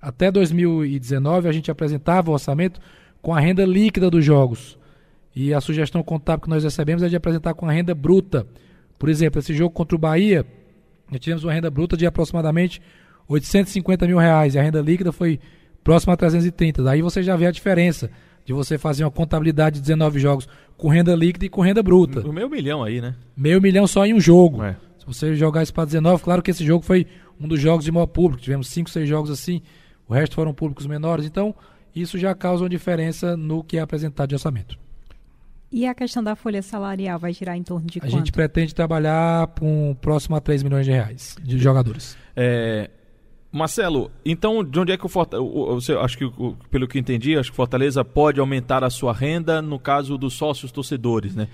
Até 0.00 0.30
2019 0.30 1.48
a 1.48 1.52
gente 1.52 1.70
apresentava 1.70 2.30
o 2.30 2.32
orçamento 2.32 2.80
com 3.20 3.34
a 3.34 3.40
renda 3.40 3.64
líquida 3.64 4.10
dos 4.10 4.24
jogos. 4.24 4.78
E 5.34 5.54
a 5.54 5.60
sugestão 5.60 6.02
contábil 6.02 6.44
que 6.44 6.50
nós 6.50 6.64
recebemos 6.64 7.02
é 7.02 7.08
de 7.08 7.16
apresentar 7.16 7.54
com 7.54 7.66
a 7.66 7.72
renda 7.72 7.94
bruta. 7.94 8.46
Por 8.98 9.08
exemplo, 9.08 9.38
esse 9.38 9.54
jogo 9.54 9.70
contra 9.70 9.94
o 9.94 9.98
Bahia, 9.98 10.44
nós 11.10 11.20
tivemos 11.20 11.44
uma 11.44 11.52
renda 11.52 11.70
bruta 11.70 11.96
de 11.96 12.06
aproximadamente 12.06 12.80
850 13.28 14.06
mil 14.06 14.18
reais 14.18 14.54
e 14.54 14.58
a 14.58 14.62
renda 14.62 14.80
líquida 14.80 15.12
foi 15.12 15.38
próxima 15.84 16.14
a 16.14 16.16
330. 16.16 16.82
Daí 16.82 17.02
você 17.02 17.22
já 17.22 17.36
vê 17.36 17.46
a 17.46 17.50
diferença 17.50 18.10
de 18.44 18.52
você 18.52 18.78
fazer 18.78 19.04
uma 19.04 19.10
contabilidade 19.10 19.76
de 19.76 19.82
19 19.82 20.18
jogos 20.18 20.48
com 20.76 20.88
renda 20.88 21.14
líquida 21.14 21.46
e 21.46 21.48
com 21.48 21.60
renda 21.60 21.82
bruta. 21.82 22.20
O 22.20 22.32
meio 22.32 22.48
milhão 22.48 22.82
aí, 22.82 23.00
né? 23.00 23.14
Meio 23.36 23.60
milhão 23.60 23.86
só 23.86 24.06
em 24.06 24.14
um 24.14 24.20
jogo. 24.20 24.62
É. 24.62 24.76
Se 24.98 25.06
você 25.06 25.34
jogar 25.34 25.62
isso 25.62 25.74
para 25.74 25.84
19, 25.84 26.22
claro 26.22 26.42
que 26.42 26.50
esse 26.50 26.64
jogo 26.64 26.84
foi 26.84 27.06
um 27.40 27.48
dos 27.48 27.60
jogos 27.60 27.84
de 27.84 27.92
maior 27.92 28.06
público. 28.06 28.42
Tivemos 28.42 28.68
5, 28.68 28.90
6 28.90 29.08
jogos 29.08 29.30
assim, 29.30 29.62
o 30.08 30.14
resto 30.14 30.34
foram 30.34 30.52
públicos 30.52 30.86
menores. 30.86 31.24
Então, 31.24 31.54
isso 31.94 32.18
já 32.18 32.34
causa 32.34 32.62
uma 32.62 32.68
diferença 32.68 33.36
no 33.36 33.64
que 33.64 33.76
é 33.76 33.80
apresentado 33.80 34.28
de 34.28 34.34
orçamento. 34.34 34.78
E 35.72 35.86
a 35.86 35.94
questão 35.94 36.22
da 36.22 36.34
folha 36.34 36.62
salarial 36.62 37.18
vai 37.18 37.32
girar 37.32 37.56
em 37.56 37.62
torno 37.62 37.86
de 37.86 37.98
a 37.98 38.02
quanto? 38.02 38.14
A 38.14 38.18
gente 38.18 38.32
pretende 38.32 38.74
trabalhar 38.74 39.46
com 39.58 39.96
próximo 40.00 40.34
a 40.34 40.40
3 40.40 40.64
milhões 40.64 40.84
de 40.84 40.90
reais 40.90 41.36
de 41.40 41.58
jogadores. 41.58 42.16
É, 42.34 42.90
Marcelo, 43.52 44.10
então 44.24 44.62
de 44.62 44.78
onde 44.78 44.92
é 44.92 44.96
que 44.96 45.04
o 45.04 45.08
Fortaleza, 45.08 45.98
acho 46.00 46.18
que 46.18 46.32
pelo 46.70 46.86
que 46.86 46.98
entendi, 46.98 47.36
acho 47.36 47.50
que 47.50 47.54
o 47.54 47.56
Fortaleza 47.56 48.04
pode 48.04 48.38
aumentar 48.38 48.84
a 48.84 48.90
sua 48.90 49.12
renda 49.12 49.60
no 49.60 49.78
caso 49.78 50.16
dos 50.16 50.34
sócios 50.34 50.70
torcedores, 50.70 51.34
né? 51.34 51.48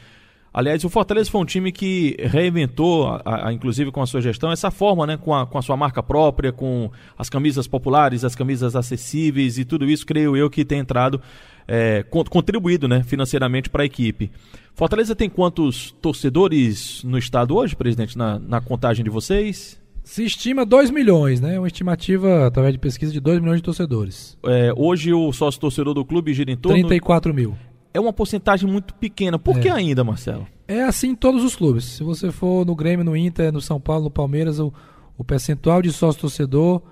Aliás, 0.53 0.83
o 0.85 0.89
Fortaleza 0.89 1.31
foi 1.31 1.43
um 1.43 1.45
time 1.45 1.71
que 1.71 2.17
reinventou, 2.19 3.09
a, 3.09 3.49
a, 3.49 3.53
inclusive 3.53 3.91
com 3.91 4.01
a 4.01 4.07
sua 4.07 4.23
gestão, 4.23 4.51
essa 4.51 4.71
forma, 4.71 5.07
né? 5.07 5.19
Com 5.19 5.35
a, 5.35 5.47
com 5.47 5.59
a 5.59 5.63
sua 5.63 5.77
marca 5.77 6.03
própria, 6.03 6.51
com 6.51 6.91
as 7.19 7.29
camisas 7.29 7.67
populares, 7.67 8.25
as 8.25 8.35
camisas 8.35 8.75
acessíveis 8.75 9.59
e 9.59 9.67
tudo 9.67 9.85
isso, 9.85 10.07
creio 10.07 10.35
eu, 10.35 10.49
que 10.49 10.65
tem 10.65 10.79
entrado, 10.79 11.21
é, 11.69 12.03
contribuído 12.31 12.89
né, 12.89 13.03
financeiramente 13.03 13.69
para 13.69 13.83
a 13.83 13.87
equipe. 13.87 14.31
Fortaleza 14.75 15.15
tem 15.15 15.29
quantos 15.29 15.91
torcedores 16.01 17.05
no 17.05 17.19
estado 17.19 17.55
hoje, 17.55 17.77
presidente, 17.77 18.17
na, 18.17 18.39
na 18.39 18.59
contagem 18.59 19.05
de 19.05 19.11
vocês? 19.11 19.79
Se 20.07 20.23
estima 20.23 20.65
2 20.65 20.93
milhões, 20.93 21.41
né? 21.41 21.59
Uma 21.59 21.67
estimativa, 21.67 22.47
através 22.47 22.73
de 22.73 22.79
pesquisa, 22.79 23.13
de 23.13 23.19
2 23.19 23.41
milhões 23.41 23.57
de 23.57 23.65
torcedores. 23.65 24.39
É, 24.47 24.73
hoje 24.77 25.13
o 25.13 25.33
sócio 25.33 25.61
torcedor 25.61 25.95
do 25.95 26.05
clube 26.05 26.33
gira 26.33 26.49
em 26.49 26.57
torno... 26.57 26.79
34 26.79 27.35
mil. 27.35 27.57
É 27.93 27.99
uma 27.99 28.13
porcentagem 28.13 28.71
muito 28.71 28.95
pequena. 28.95 29.37
Por 29.37 29.57
é. 29.59 29.61
que 29.63 29.69
ainda, 29.69 30.05
Marcelo? 30.05 30.47
É 30.69 30.85
assim 30.85 31.09
em 31.09 31.15
todos 31.17 31.43
os 31.43 31.57
clubes. 31.57 31.85
Se 31.85 32.05
você 32.05 32.31
for 32.31 32.65
no 32.65 32.77
Grêmio, 32.77 33.05
no 33.05 33.17
Inter, 33.17 33.53
no 33.53 33.61
São 33.61 33.81
Paulo, 33.81 34.05
no 34.05 34.11
Palmeiras, 34.11 34.61
o, 34.61 34.73
o 35.19 35.25
percentual 35.25 35.83
de 35.83 35.91
sócio 35.91 36.21
torcedor, 36.21 36.83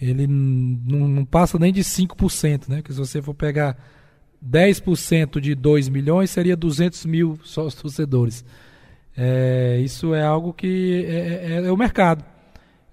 ele 0.00 0.28
não, 0.28 1.24
passa 1.24 1.58
nem 1.58 1.72
de 1.72 1.82
5%, 1.82 2.68
né? 2.68 2.80
Que 2.80 2.92
se 2.92 2.98
você 2.98 3.20
for 3.20 3.34
pegar 3.34 3.76
10% 4.40 5.40
de 5.40 5.56
2 5.56 5.88
milhões, 5.88 6.30
seria 6.30 6.56
200 6.56 7.06
mil 7.06 7.40
sócios 7.42 7.82
torcedores. 7.82 8.44
É, 9.16 9.80
isso 9.84 10.14
é 10.14 10.22
algo 10.22 10.52
que 10.52 11.04
é, 11.08 11.54
é, 11.54 11.66
é 11.66 11.72
o 11.72 11.76
mercado. 11.76 12.30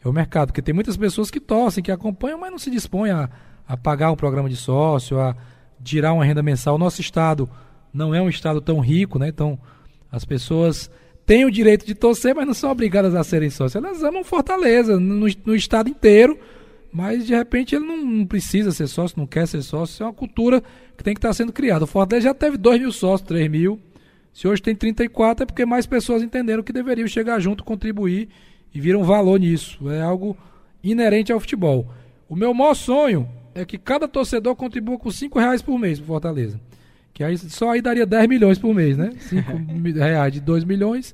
É 0.03 0.07
o 0.07 0.13
mercado, 0.13 0.47
porque 0.47 0.62
tem 0.62 0.73
muitas 0.73 0.95
pessoas 0.95 1.29
que 1.29 1.39
torcem, 1.39 1.83
que 1.83 1.91
acompanham, 1.91 2.39
mas 2.39 2.51
não 2.51 2.57
se 2.57 2.71
dispõem 2.71 3.12
a, 3.12 3.29
a 3.67 3.75
pagar 3.75 4.12
um 4.12 4.15
programa 4.15 4.49
de 4.49 4.55
sócio, 4.55 5.19
a 5.19 5.35
tirar 5.83 6.13
uma 6.13 6.23
renda 6.23 6.41
mensal. 6.41 6.75
O 6.75 6.77
nosso 6.79 7.01
estado 7.01 7.49
não 7.93 8.13
é 8.13 8.21
um 8.21 8.29
estado 8.29 8.62
tão 8.62 8.79
rico, 8.79 9.19
né? 9.19 9.27
Então 9.27 9.59
as 10.12 10.23
pessoas 10.23 10.89
têm 11.25 11.45
o 11.45 11.51
direito 11.51 11.85
de 11.85 11.93
torcer, 11.93 12.33
mas 12.33 12.47
não 12.47 12.53
são 12.53 12.71
obrigadas 12.71 13.13
a 13.13 13.23
serem 13.23 13.49
sócios. 13.49 13.75
Elas 13.75 14.01
amam 14.01 14.23
Fortaleza 14.23 14.99
no, 14.99 15.27
no 15.45 15.55
estado 15.55 15.89
inteiro, 15.89 16.39
mas 16.91 17.27
de 17.27 17.35
repente 17.35 17.75
ele 17.75 17.85
não, 17.85 17.97
não, 18.03 18.25
precisa 18.25 18.71
ser 18.71 18.88
sócio, 18.88 19.19
não 19.19 19.27
quer 19.27 19.47
ser 19.47 19.62
sócio. 19.62 19.93
Isso 19.93 20.03
é 20.03 20.05
uma 20.05 20.13
cultura 20.13 20.63
que 20.97 21.03
tem 21.03 21.13
que 21.13 21.19
estar 21.19 21.33
sendo 21.33 21.51
criada. 21.51 21.83
O 21.83 21.88
Fortaleza 21.88 22.29
já 22.29 22.33
teve 22.33 22.57
2 22.57 22.81
mil 22.81 22.91
sócios, 22.91 23.27
3 23.27 23.49
mil. 23.49 23.79
Se 24.33 24.47
hoje 24.47 24.62
tem 24.62 24.73
34, 24.73 25.43
é 25.43 25.45
porque 25.45 25.65
mais 25.65 25.85
pessoas 25.85 26.23
entenderam 26.23 26.63
que 26.63 26.71
deveriam 26.71 27.07
chegar 27.07 27.39
junto, 27.39 27.63
contribuir 27.63 28.29
e 28.73 28.79
viram 28.79 29.03
valor 29.03 29.39
nisso. 29.39 29.89
É 29.89 30.01
algo 30.01 30.38
inerente 30.84 31.32
ao 31.32 31.39
futebol. 31.39 31.88
O 32.27 32.36
meu 32.36 32.53
maior 32.53 32.73
sonho 32.73 33.27
é 33.53 33.65
que 33.65 33.77
cada 33.77 34.08
torcedor 34.08 34.55
contribua 34.55 34.97
com 34.97 35.12
5 35.12 35.39
reais 35.39 35.62
por 35.62 35.77
mês 35.77 35.99
para 35.99 36.08
Fortaleza. 36.08 36.60
Que 37.13 37.23
aí 37.23 37.38
só 37.38 37.71
aí 37.71 37.82
daria 37.82 38.05
10 38.05 38.29
milhões 38.29 38.58
por 38.60 38.73
mês, 38.73 38.97
né? 38.97 39.12
5 39.19 39.51
reais 39.97 40.34
de 40.34 40.39
2 40.39 40.63
milhões. 40.63 41.13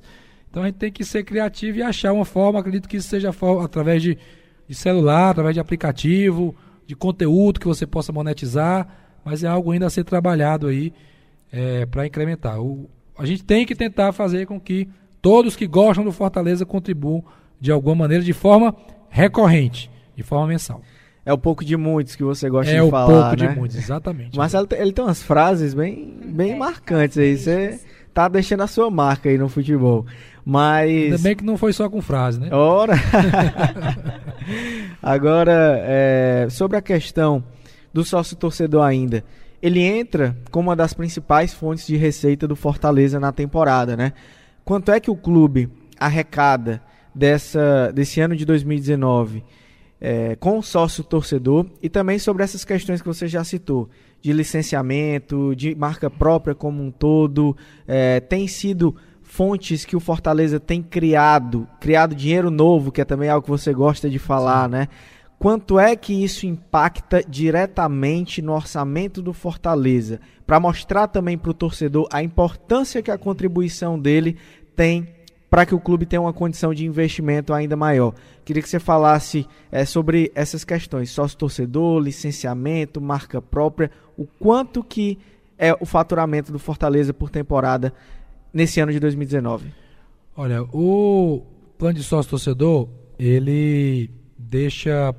Então 0.50 0.62
a 0.62 0.66
gente 0.66 0.76
tem 0.76 0.92
que 0.92 1.04
ser 1.04 1.24
criativo 1.24 1.78
e 1.78 1.82
achar 1.82 2.12
uma 2.12 2.24
forma, 2.24 2.60
acredito 2.60 2.88
que 2.88 2.96
isso 2.96 3.08
seja 3.08 3.30
através 3.62 4.02
de, 4.02 4.16
de 4.68 4.74
celular, 4.74 5.30
através 5.30 5.54
de 5.54 5.60
aplicativo, 5.60 6.54
de 6.86 6.94
conteúdo 6.94 7.60
que 7.60 7.66
você 7.66 7.86
possa 7.86 8.12
monetizar, 8.12 8.88
mas 9.24 9.42
é 9.42 9.48
algo 9.48 9.72
ainda 9.72 9.86
a 9.86 9.90
ser 9.90 10.04
trabalhado 10.04 10.68
aí 10.68 10.92
é, 11.52 11.84
para 11.86 12.06
incrementar. 12.06 12.60
O, 12.60 12.88
a 13.18 13.26
gente 13.26 13.44
tem 13.44 13.66
que 13.66 13.74
tentar 13.74 14.12
fazer 14.12 14.46
com 14.46 14.60
que 14.60 14.88
todos 15.20 15.56
que 15.56 15.66
gostam 15.66 16.04
do 16.04 16.12
Fortaleza 16.12 16.64
contribuam 16.64 17.24
de 17.60 17.72
alguma 17.72 17.94
maneira, 17.94 18.22
de 18.22 18.32
forma 18.32 18.74
recorrente, 19.08 19.90
de 20.14 20.22
forma 20.22 20.46
mensal. 20.46 20.80
É 21.24 21.32
o 21.32 21.38
pouco 21.38 21.64
de 21.64 21.76
muitos 21.76 22.14
que 22.14 22.22
você 22.22 22.48
gosta 22.48 22.70
é 22.70 22.80
de 22.80 22.90
falar, 22.90 23.02
É 23.02 23.04
o 23.04 23.20
pouco 23.20 23.42
né? 23.42 23.48
de 23.48 23.58
muitos, 23.58 23.76
exatamente. 23.76 24.36
Marcelo, 24.38 24.68
ele 24.70 24.92
tem 24.92 25.04
umas 25.04 25.22
frases 25.22 25.74
bem, 25.74 26.16
bem 26.24 26.52
é, 26.52 26.56
marcantes 26.56 27.18
aí. 27.18 27.36
Você 27.36 27.80
tá 28.14 28.28
deixando 28.28 28.62
a 28.62 28.66
sua 28.68 28.88
marca 28.90 29.28
aí 29.28 29.36
no 29.36 29.48
futebol. 29.48 30.06
Mas... 30.44 30.88
Ainda 30.88 31.18
bem 31.18 31.34
que 31.34 31.44
não 31.44 31.56
foi 31.56 31.72
só 31.72 31.90
com 31.90 32.00
frase, 32.00 32.38
né? 32.38 32.54
Ora! 32.54 32.94
Agora, 35.02 35.80
é, 35.82 36.46
sobre 36.48 36.76
a 36.76 36.80
questão 36.82 37.42
do 37.92 38.04
sócio-torcedor 38.04 38.84
ainda. 38.84 39.24
Ele 39.60 39.82
entra 39.82 40.36
como 40.52 40.68
uma 40.68 40.76
das 40.76 40.94
principais 40.94 41.52
fontes 41.52 41.86
de 41.86 41.96
receita 41.96 42.46
do 42.46 42.54
Fortaleza 42.54 43.18
na 43.18 43.32
temporada, 43.32 43.96
né? 43.96 44.12
Quanto 44.64 44.92
é 44.92 45.00
que 45.00 45.10
o 45.10 45.16
clube 45.16 45.68
arrecada 45.98 46.80
dessa, 47.16 47.90
desse 47.92 48.20
ano 48.20 48.36
de 48.36 48.44
2019 48.44 49.42
é, 50.00 50.36
com 50.36 50.58
o 50.58 50.62
sócio 50.62 51.02
torcedor 51.02 51.66
e 51.82 51.88
também 51.88 52.18
sobre 52.18 52.42
essas 52.42 52.64
questões 52.64 53.00
que 53.00 53.08
você 53.08 53.26
já 53.26 53.42
citou, 53.44 53.88
de 54.20 54.32
licenciamento, 54.32 55.54
de 55.54 55.74
marca 55.74 56.10
própria 56.10 56.54
como 56.54 56.82
um 56.82 56.90
todo, 56.90 57.56
é, 57.86 58.20
tem 58.20 58.46
sido 58.46 58.94
fontes 59.22 59.84
que 59.84 59.96
o 59.96 60.00
Fortaleza 60.00 60.60
tem 60.60 60.82
criado, 60.82 61.66
criado 61.80 62.14
dinheiro 62.14 62.50
novo, 62.50 62.92
que 62.92 63.00
é 63.00 63.04
também 63.04 63.28
algo 63.28 63.44
que 63.44 63.50
você 63.50 63.72
gosta 63.72 64.08
de 64.08 64.18
falar, 64.18 64.64
Sim. 64.64 64.70
né? 64.72 64.88
Quanto 65.38 65.78
é 65.78 65.94
que 65.94 66.24
isso 66.24 66.46
impacta 66.46 67.22
diretamente 67.28 68.40
no 68.40 68.54
orçamento 68.54 69.20
do 69.20 69.34
Fortaleza? 69.34 70.18
Para 70.46 70.58
mostrar 70.58 71.08
também 71.08 71.36
para 71.36 71.50
o 71.50 71.54
torcedor 71.54 72.08
a 72.10 72.22
importância 72.22 73.02
que 73.02 73.10
a 73.10 73.18
contribuição 73.18 73.98
dele 73.98 74.36
tem 74.74 75.06
para 75.48 75.64
que 75.64 75.74
o 75.74 75.80
clube 75.80 76.06
tenha 76.06 76.20
uma 76.20 76.32
condição 76.32 76.74
de 76.74 76.84
investimento 76.84 77.52
ainda 77.52 77.76
maior. 77.76 78.14
Queria 78.44 78.62
que 78.62 78.68
você 78.68 78.80
falasse 78.80 79.46
é, 79.70 79.84
sobre 79.84 80.32
essas 80.34 80.64
questões, 80.64 81.10
sócio-torcedor, 81.10 82.00
licenciamento, 82.00 83.00
marca 83.00 83.40
própria, 83.40 83.90
o 84.16 84.26
quanto 84.26 84.82
que 84.82 85.18
é 85.58 85.72
o 85.80 85.86
faturamento 85.86 86.52
do 86.52 86.58
Fortaleza 86.58 87.14
por 87.14 87.30
temporada 87.30 87.92
nesse 88.52 88.80
ano 88.80 88.92
de 88.92 89.00
2019. 89.00 89.72
Olha, 90.36 90.62
o 90.64 91.42
plano 91.78 91.94
de 91.94 92.02
sócio-torcedor, 92.02 92.88
ele 93.18 94.10
deixa 94.36 95.14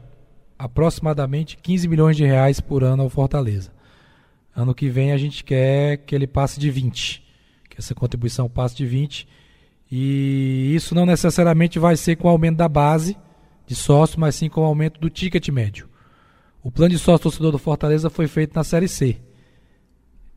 aproximadamente 0.60 1.58
15 1.58 1.88
milhões 1.88 2.18
de 2.18 2.26
reais 2.26 2.60
por 2.60 2.84
ano 2.84 3.04
ao 3.04 3.10
Fortaleza. 3.10 3.72
Ano 4.56 4.74
que 4.74 4.90
vem 4.90 5.12
a 5.12 5.18
gente 5.18 5.44
quer 5.44 5.98
que 5.98 6.14
ele 6.14 6.28
passe 6.28 6.60
de 6.60 6.70
20, 6.70 7.24
que 7.70 7.78
essa 7.80 7.96
contribuição 7.96 8.50
passe 8.50 8.76
de 8.76 8.86
20 8.86 9.28
e 9.92 10.74
isso 10.76 10.94
não 10.94 11.06
necessariamente 11.06 11.80
vai 11.80 11.96
ser 11.96 12.16
com 12.18 12.28
o 12.28 12.32
aumento 12.32 12.58
da 12.58 12.68
base 12.68 13.18
de 13.66 13.76
sócio, 13.76 14.20
mas 14.20 14.36
sim 14.36 14.50
com 14.50 14.62
o 14.62 14.66
aumento 14.66 15.00
do 15.00 15.10
ticket 15.10 15.48
médio. 15.50 15.88
O 16.64 16.72
plano 16.72 16.92
de 16.92 17.00
sócio 17.00 17.24
torcedor 17.24 17.52
do 17.52 17.58
Fortaleza 17.58 18.10
foi 18.10 18.28
feito 18.28 18.54
na 18.56 18.64
Série 18.64 18.88
C. 18.88 19.18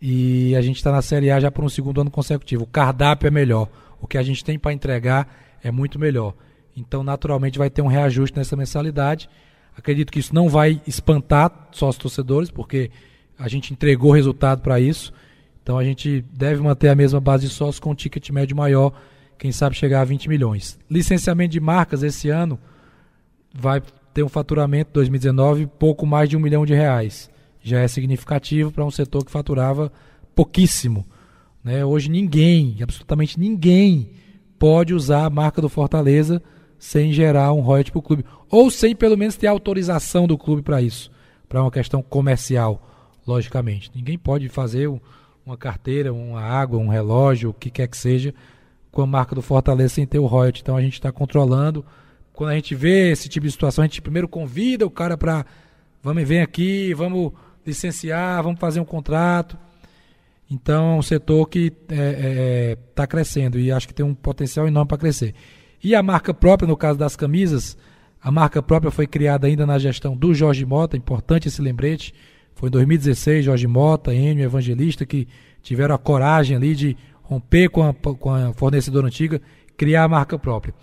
E 0.00 0.54
a 0.56 0.62
gente 0.62 0.76
está 0.76 0.92
na 0.92 1.02
Série 1.02 1.30
A 1.30 1.40
já 1.40 1.50
por 1.50 1.64
um 1.64 1.68
segundo 1.68 2.00
ano 2.00 2.10
consecutivo. 2.10 2.64
O 2.64 2.66
cardápio 2.66 3.26
é 3.26 3.30
melhor. 3.30 3.68
O 4.00 4.06
que 4.06 4.16
a 4.16 4.22
gente 4.22 4.44
tem 4.44 4.58
para 4.58 4.72
entregar 4.72 5.28
é 5.62 5.70
muito 5.70 5.98
melhor. 5.98 6.34
Então, 6.76 7.02
naturalmente, 7.02 7.58
vai 7.58 7.68
ter 7.68 7.82
um 7.82 7.86
reajuste 7.86 8.36
nessa 8.36 8.56
mensalidade. 8.56 9.28
Acredito 9.76 10.12
que 10.12 10.20
isso 10.20 10.34
não 10.34 10.48
vai 10.48 10.80
espantar 10.86 11.68
sócios 11.72 12.00
torcedores, 12.00 12.50
porque 12.50 12.90
a 13.38 13.48
gente 13.48 13.72
entregou 13.72 14.12
resultado 14.12 14.62
para 14.62 14.80
isso. 14.80 15.12
Então, 15.62 15.76
a 15.76 15.84
gente 15.84 16.24
deve 16.32 16.62
manter 16.62 16.88
a 16.88 16.94
mesma 16.94 17.20
base 17.20 17.46
de 17.46 17.52
sócios 17.52 17.80
com 17.80 17.90
um 17.90 17.94
ticket 17.94 18.30
médio 18.30 18.56
maior 18.56 18.92
quem 19.40 19.50
sabe 19.50 19.74
chegar 19.74 20.02
a 20.02 20.04
20 20.04 20.28
milhões. 20.28 20.78
Licenciamento 20.88 21.52
de 21.52 21.60
marcas 21.60 22.02
esse 22.02 22.28
ano 22.28 22.58
vai 23.54 23.82
ter 24.12 24.22
um 24.22 24.28
faturamento 24.28 24.90
2019 24.92 25.66
pouco 25.66 26.04
mais 26.04 26.28
de 26.28 26.36
um 26.36 26.40
milhão 26.40 26.66
de 26.66 26.74
reais. 26.74 27.30
Já 27.62 27.80
é 27.80 27.88
significativo 27.88 28.70
para 28.70 28.84
um 28.84 28.90
setor 28.90 29.24
que 29.24 29.30
faturava 29.30 29.90
pouquíssimo. 30.34 31.06
Né? 31.64 31.82
Hoje 31.82 32.10
ninguém, 32.10 32.76
absolutamente 32.82 33.40
ninguém, 33.40 34.10
pode 34.58 34.92
usar 34.92 35.24
a 35.24 35.30
marca 35.30 35.62
do 35.62 35.70
Fortaleza 35.70 36.42
sem 36.78 37.10
gerar 37.10 37.54
um 37.54 37.60
royalty 37.60 37.92
para 37.92 37.98
o 37.98 38.02
clube. 38.02 38.26
Ou 38.50 38.70
sem 38.70 38.94
pelo 38.94 39.16
menos 39.16 39.36
ter 39.36 39.46
autorização 39.46 40.26
do 40.26 40.36
clube 40.36 40.60
para 40.60 40.82
isso. 40.82 41.10
Para 41.48 41.62
uma 41.62 41.70
questão 41.70 42.02
comercial, 42.02 42.86
logicamente. 43.26 43.90
Ninguém 43.94 44.18
pode 44.18 44.50
fazer 44.50 44.86
uma 45.46 45.56
carteira, 45.56 46.12
uma 46.12 46.42
água, 46.42 46.78
um 46.78 46.88
relógio, 46.88 47.48
o 47.48 47.54
que 47.54 47.70
quer 47.70 47.88
que 47.88 47.96
seja, 47.96 48.34
com 48.90 49.02
a 49.02 49.06
marca 49.06 49.34
do 49.34 49.42
Fortaleza 49.42 49.94
sem 49.94 50.06
ter 50.06 50.18
o 50.18 50.26
royalty. 50.26 50.60
Então 50.62 50.76
a 50.76 50.82
gente 50.82 50.94
está 50.94 51.12
controlando. 51.12 51.84
Quando 52.32 52.50
a 52.50 52.54
gente 52.54 52.74
vê 52.74 53.10
esse 53.10 53.28
tipo 53.28 53.46
de 53.46 53.52
situação, 53.52 53.82
a 53.82 53.86
gente 53.86 54.00
primeiro 54.02 54.28
convida 54.28 54.86
o 54.86 54.90
cara 54.90 55.16
para 55.16 55.44
vamos 56.02 56.26
vir 56.26 56.40
aqui, 56.40 56.94
vamos 56.94 57.32
licenciar, 57.64 58.42
vamos 58.42 58.58
fazer 58.58 58.80
um 58.80 58.84
contrato. 58.84 59.58
Então 60.50 60.94
é 60.94 60.98
um 60.98 61.02
setor 61.02 61.48
que 61.48 61.66
está 61.66 61.94
é, 61.94 62.72
é, 62.72 62.76
tá 62.94 63.06
crescendo 63.06 63.58
e 63.58 63.70
acho 63.70 63.86
que 63.86 63.94
tem 63.94 64.04
um 64.04 64.14
potencial 64.14 64.66
enorme 64.66 64.88
para 64.88 64.98
crescer. 64.98 65.34
E 65.82 65.94
a 65.94 66.02
marca 66.02 66.34
própria, 66.34 66.66
no 66.66 66.76
caso 66.76 66.98
das 66.98 67.14
camisas, 67.14 67.76
a 68.20 68.30
marca 68.30 68.62
própria 68.62 68.90
foi 68.90 69.06
criada 69.06 69.46
ainda 69.46 69.64
na 69.64 69.78
gestão 69.78 70.16
do 70.16 70.34
Jorge 70.34 70.66
Mota, 70.66 70.96
importante 70.96 71.48
esse 71.48 71.62
lembrete. 71.62 72.12
Foi 72.54 72.68
em 72.68 72.72
2016, 72.72 73.44
Jorge 73.46 73.66
Mota, 73.66 74.12
Enio 74.12 74.44
Evangelista, 74.44 75.06
que 75.06 75.26
tiveram 75.62 75.94
a 75.94 75.98
coragem 75.98 76.56
ali 76.56 76.74
de 76.74 76.96
romper 77.30 77.68
com 77.68 77.84
a, 77.84 77.94
com 77.94 78.34
a 78.34 78.52
fornecedora 78.52 79.06
antiga, 79.06 79.40
criar 79.76 80.02
a 80.02 80.08
marca 80.08 80.36
própria. 80.36 80.74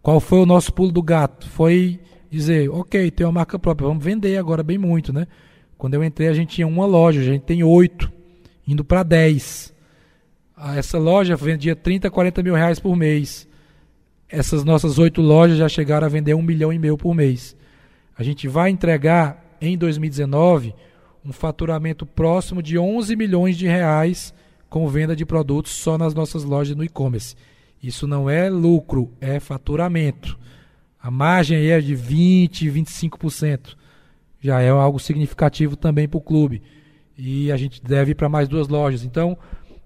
Qual 0.00 0.20
foi 0.20 0.38
o 0.38 0.46
nosso 0.46 0.72
pulo 0.72 0.92
do 0.92 1.02
gato? 1.02 1.48
Foi 1.48 1.98
dizer, 2.30 2.70
ok, 2.70 3.10
tem 3.10 3.26
uma 3.26 3.32
marca 3.32 3.58
própria, 3.58 3.88
vamos 3.88 4.04
vender 4.04 4.36
agora 4.36 4.62
bem 4.62 4.78
muito, 4.78 5.12
né? 5.12 5.26
Quando 5.76 5.94
eu 5.94 6.04
entrei, 6.04 6.28
a 6.28 6.32
gente 6.32 6.54
tinha 6.54 6.66
uma 6.66 6.86
loja, 6.86 7.20
a 7.20 7.24
gente 7.24 7.42
tem 7.42 7.64
oito, 7.64 8.10
indo 8.68 8.84
para 8.84 9.02
dez. 9.02 9.74
Ah, 10.56 10.76
essa 10.76 10.96
loja 10.96 11.34
vendia 11.34 11.74
30, 11.74 12.08
40 12.08 12.40
mil 12.40 12.54
reais 12.54 12.78
por 12.78 12.94
mês. 12.94 13.48
Essas 14.28 14.62
nossas 14.62 15.00
oito 15.00 15.20
lojas 15.20 15.58
já 15.58 15.68
chegaram 15.68 16.06
a 16.06 16.10
vender 16.10 16.34
um 16.34 16.42
milhão 16.42 16.72
e 16.72 16.78
meio 16.78 16.96
por 16.96 17.16
mês. 17.16 17.56
A 18.16 18.22
gente 18.22 18.46
vai 18.46 18.70
entregar 18.70 19.44
em 19.60 19.76
2019 19.76 20.72
um 21.24 21.32
faturamento 21.32 22.06
próximo 22.06 22.62
de 22.62 22.78
11 22.78 23.16
milhões 23.16 23.56
de 23.56 23.66
reais 23.66 24.32
com 24.76 24.86
venda 24.88 25.16
de 25.16 25.24
produtos 25.24 25.72
só 25.72 25.96
nas 25.96 26.12
nossas 26.12 26.44
lojas 26.44 26.76
no 26.76 26.84
e-commerce. 26.84 27.34
Isso 27.82 28.06
não 28.06 28.28
é 28.28 28.50
lucro, 28.50 29.10
é 29.22 29.40
faturamento. 29.40 30.38
A 31.00 31.10
margem 31.10 31.56
aí 31.56 31.70
é 31.70 31.80
de 31.80 31.94
20, 31.94 32.70
25%. 32.70 33.74
Já 34.38 34.60
é 34.60 34.68
algo 34.68 34.98
significativo 34.98 35.76
também 35.76 36.06
para 36.06 36.18
o 36.18 36.20
clube. 36.20 36.60
E 37.16 37.50
a 37.50 37.56
gente 37.56 37.82
deve 37.82 38.10
ir 38.10 38.16
para 38.16 38.28
mais 38.28 38.48
duas 38.48 38.68
lojas. 38.68 39.02
Então, 39.02 39.38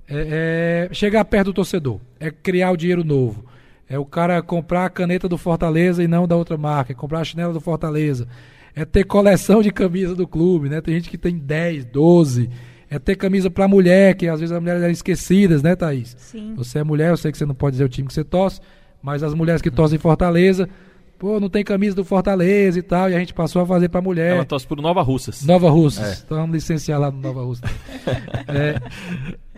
é, 0.09 0.89
é 0.91 0.93
chegar 0.93 1.25
perto 1.25 1.47
do 1.47 1.53
torcedor, 1.53 2.01
é 2.19 2.33
criar 2.33 2.73
o 2.73 2.77
dinheiro 2.77 3.05
novo. 3.05 3.45
É 3.89 3.97
o 3.97 4.05
cara 4.05 4.43
comprar 4.43 4.87
a 4.87 4.91
caneta 4.91 5.29
do 5.29 5.39
Fortaleza 5.39 6.03
e 6.03 6.09
não 6.09 6.27
da 6.27 6.35
outra 6.35 6.59
marca, 6.59 6.91
é 6.91 6.97
comprar 6.97 7.21
a 7.21 7.25
chinela 7.25 7.53
do 7.53 7.61
Fortaleza. 7.61 8.27
É 8.75 8.85
ter 8.85 9.05
coleção 9.05 9.63
de 9.63 9.71
camisas 9.71 10.17
do 10.17 10.27
clube, 10.27 10.69
né? 10.69 10.81
Tem 10.81 10.95
gente 10.95 11.11
que 11.11 11.19
tem 11.19 11.39
10, 11.39 11.85
12 11.85 12.51
é 12.91 12.99
ter 12.99 13.17
camisa 13.17 13.49
para 13.49 13.69
mulher, 13.69 14.15
que 14.17 14.27
às 14.27 14.41
vezes 14.41 14.53
as 14.53 14.61
mulheres 14.61 14.83
eram 14.83 14.93
esquecidas, 14.93 15.63
né, 15.63 15.77
Thaís? 15.77 16.17
Sim. 16.19 16.55
Você 16.57 16.81
é 16.81 16.85
mulher, 16.85 17.11
eu 17.11 17.17
sei 17.17 17.31
que 17.31 17.39
você 17.39 17.47
não 17.47 17.55
pode 17.55 17.75
dizer 17.75 17.85
o 17.85 17.89
time 17.89 18.09
que 18.09 18.15
você 18.15 18.25
torce, 18.25 18.61
mas 19.01 19.23
as 19.23 19.33
mulheres 19.33 19.63
que 19.63 19.71
torcem 19.71 19.97
em 19.97 20.01
Fortaleza 20.01 20.69
pô, 21.21 21.39
não 21.39 21.51
tem 21.51 21.63
camisa 21.63 21.95
do 21.95 22.03
Fortaleza 22.03 22.79
e 22.79 22.83
tal, 22.83 23.11
e 23.11 23.15
a 23.15 23.19
gente 23.19 23.35
passou 23.35 23.61
a 23.61 23.67
fazer 23.67 23.91
pra 23.91 24.01
mulher. 24.01 24.37
Ela 24.37 24.45
torce 24.45 24.67
por 24.67 24.81
Nova 24.81 25.03
Russas. 25.03 25.45
Nova 25.45 25.69
Russas. 25.69 26.19
É. 26.19 26.23
Então 26.25 26.39
vamos 26.39 26.55
licenciar 26.55 26.99
lá 26.99 27.11
no 27.11 27.21
Nova 27.21 27.45
Russas. 27.45 27.71
É, 28.49 28.81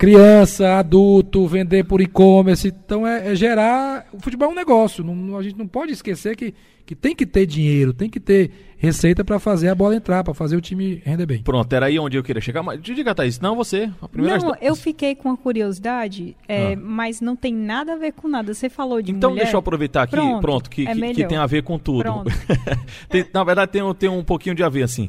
criança, 0.07 0.79
adulto, 0.79 1.47
vender 1.47 1.85
por 1.85 2.01
e-commerce. 2.01 2.69
Então 2.69 3.07
é, 3.07 3.33
é 3.33 3.35
gerar. 3.35 4.07
O 4.13 4.21
futebol 4.21 4.49
é 4.49 4.53
um 4.53 4.55
negócio. 4.55 5.05
Não- 5.05 5.37
a 5.39 5.43
gente 5.43 5.57
não 5.57 5.67
pode 5.69 5.93
esquecer 5.93 6.35
que, 6.37 6.53
que 6.85 6.95
tem 6.97 7.15
que 7.15 7.25
ter 7.25 7.47
dinheiro, 7.47 7.93
tem 7.93 8.11
que 8.11 8.19
ter 8.19 8.51
receita 8.77 9.25
pra 9.25 9.39
fazer 9.39 9.69
a 9.69 9.75
bola 9.77 9.95
entrar, 9.95 10.25
pra 10.25 10.35
fazer 10.35 10.57
o 10.57 10.61
time 10.61 11.01
render 11.05 11.25
bem. 11.25 11.41
Pronto, 11.43 11.73
era 11.73 11.87
aí 11.87 11.99
onde 12.01 12.17
eu 12.17 12.23
queria 12.25 12.43
chegar. 12.43 12.63
Mas 12.65 12.83
diga, 12.83 13.15
Thaís, 13.15 13.39
não 13.39 13.55
você. 13.55 13.89
A 14.03 14.09
primeira 14.09 14.39
Não, 14.39 14.55
eu 14.61 14.75
fiquei 14.75 15.15
com 15.15 15.29
uma 15.29 15.37
curiosidade, 15.37 16.37
é, 16.49 16.73
Ah. 16.73 16.77
mas 16.83 17.21
não 17.21 17.37
tem 17.37 17.55
nada 17.55 17.93
a 17.93 17.97
ver 17.97 18.13
com 18.13 18.27
nada. 18.27 18.53
Você 18.53 18.69
falou 18.69 19.01
de 19.01 19.13
Então 19.13 19.31
mulher. 19.31 19.43
deixa 19.45 19.55
eu 19.57 19.61
aproveitar 19.61 20.03
aqui, 20.03 20.17
pronto, 20.17 20.41
Pronto, 20.41 20.69
que, 20.71 20.87
é 20.89 20.95
que- 20.95 21.15
que 21.15 21.27
tem 21.27 21.39
a 21.39 21.47
ver 21.47 21.63
com 21.63 21.79
tudo. 21.79 22.03
Tem- 23.09 23.25
na 23.33 23.45
verdade, 23.45 23.71
tem, 23.71 23.83
um- 23.83 23.95
tem 23.95 24.09
um 24.09 24.25
pouquinho 24.25 24.55
de 24.55 24.65
a 24.65 24.69
ver, 24.69 24.83
assim. 24.83 25.09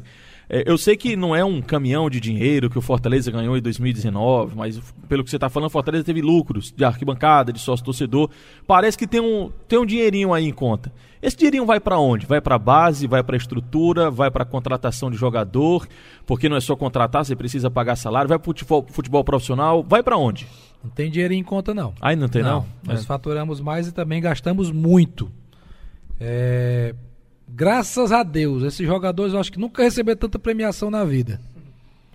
É, 0.56 0.62
eu 0.70 0.78
sei 0.78 0.96
que 0.96 1.16
não 1.16 1.34
é 1.34 1.44
um 1.44 1.60
caminhão 1.60 2.08
de 2.08 2.20
dinheiro 2.20 2.70
que 2.70 2.78
o 2.78 2.80
Fortaleza 2.80 3.28
ganhou 3.28 3.56
em 3.56 3.60
2019, 3.60 4.54
mas 4.54 4.78
pelo 5.08 5.24
que 5.24 5.30
você 5.30 5.36
está 5.36 5.48
falando, 5.48 5.66
o 5.66 5.70
Fortaleza 5.72 6.04
teve 6.04 6.22
lucros 6.22 6.70
de 6.70 6.84
arquibancada, 6.84 7.52
de 7.52 7.58
sócio-torcedor. 7.58 8.30
Parece 8.64 8.96
que 8.96 9.04
tem 9.04 9.20
um, 9.20 9.50
tem 9.66 9.80
um 9.80 9.84
dinheirinho 9.84 10.32
aí 10.32 10.44
em 10.46 10.52
conta. 10.52 10.92
Esse 11.20 11.36
dinheirinho 11.36 11.66
vai 11.66 11.80
para 11.80 11.98
onde? 11.98 12.24
Vai 12.24 12.40
para 12.40 12.56
base, 12.56 13.08
vai 13.08 13.20
para 13.24 13.36
estrutura, 13.36 14.12
vai 14.12 14.30
para 14.30 14.44
contratação 14.44 15.10
de 15.10 15.16
jogador, 15.16 15.88
porque 16.24 16.48
não 16.48 16.56
é 16.56 16.60
só 16.60 16.76
contratar, 16.76 17.24
você 17.24 17.34
precisa 17.34 17.68
pagar 17.68 17.96
salário, 17.96 18.28
vai 18.28 18.38
para 18.38 18.44
futebol, 18.44 18.86
futebol 18.88 19.24
profissional, 19.24 19.82
vai 19.82 20.04
para 20.04 20.16
onde? 20.16 20.46
Não 20.84 20.90
tem 20.90 21.10
dinheiro 21.10 21.34
em 21.34 21.42
conta, 21.42 21.74
não. 21.74 21.94
Aí 22.00 22.14
não 22.14 22.28
tem 22.28 22.44
não. 22.44 22.64
Nós 22.86 23.00
É. 23.00 23.04
faturamos 23.04 23.60
mais 23.60 23.88
e 23.88 23.92
também 23.92 24.20
gastamos 24.20 24.70
muito. 24.70 25.32
É, 26.20 26.94
graças 27.48 28.12
a 28.12 28.22
Deus, 28.22 28.62
esses 28.62 28.86
jogadores 28.86 29.32
eu 29.34 29.40
acho 29.40 29.52
que 29.52 29.58
nunca 29.58 29.82
receberam 29.82 30.18
tanta 30.18 30.38
premiação 30.38 30.90
na 30.90 31.04
vida. 31.04 31.40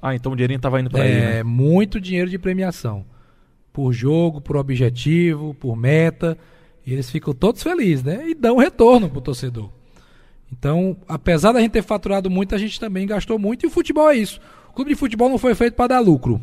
Ah, 0.01 0.15
então 0.15 0.31
o 0.31 0.35
dinheirinho 0.35 0.59
tava 0.59 0.79
indo 0.79 0.89
para 0.89 1.03
aí, 1.03 1.11
É 1.11 1.19
né? 1.35 1.43
muito 1.43 1.99
dinheiro 1.99 2.29
de 2.29 2.37
premiação. 2.37 3.05
Por 3.73 3.91
jogo, 3.93 4.41
por 4.41 4.55
objetivo, 4.57 5.53
por 5.53 5.75
meta. 5.75 6.37
E 6.85 6.93
eles 6.93 7.09
ficam 7.09 7.33
todos 7.33 7.61
felizes, 7.61 8.03
né? 8.03 8.29
E 8.29 8.33
dão 8.33 8.57
retorno 8.57 9.09
pro 9.09 9.21
torcedor. 9.21 9.69
Então, 10.51 10.97
apesar 11.07 11.51
da 11.51 11.59
gente 11.61 11.71
ter 11.73 11.83
faturado 11.83 12.29
muito, 12.29 12.55
a 12.55 12.57
gente 12.57 12.79
também 12.79 13.05
gastou 13.05 13.37
muito. 13.37 13.63
E 13.63 13.67
o 13.67 13.69
futebol 13.69 14.09
é 14.09 14.15
isso. 14.15 14.39
O 14.69 14.73
clube 14.73 14.89
de 14.91 14.95
futebol 14.95 15.29
não 15.29 15.37
foi 15.37 15.53
feito 15.53 15.75
para 15.75 15.87
dar 15.87 15.99
lucro. 15.99 16.41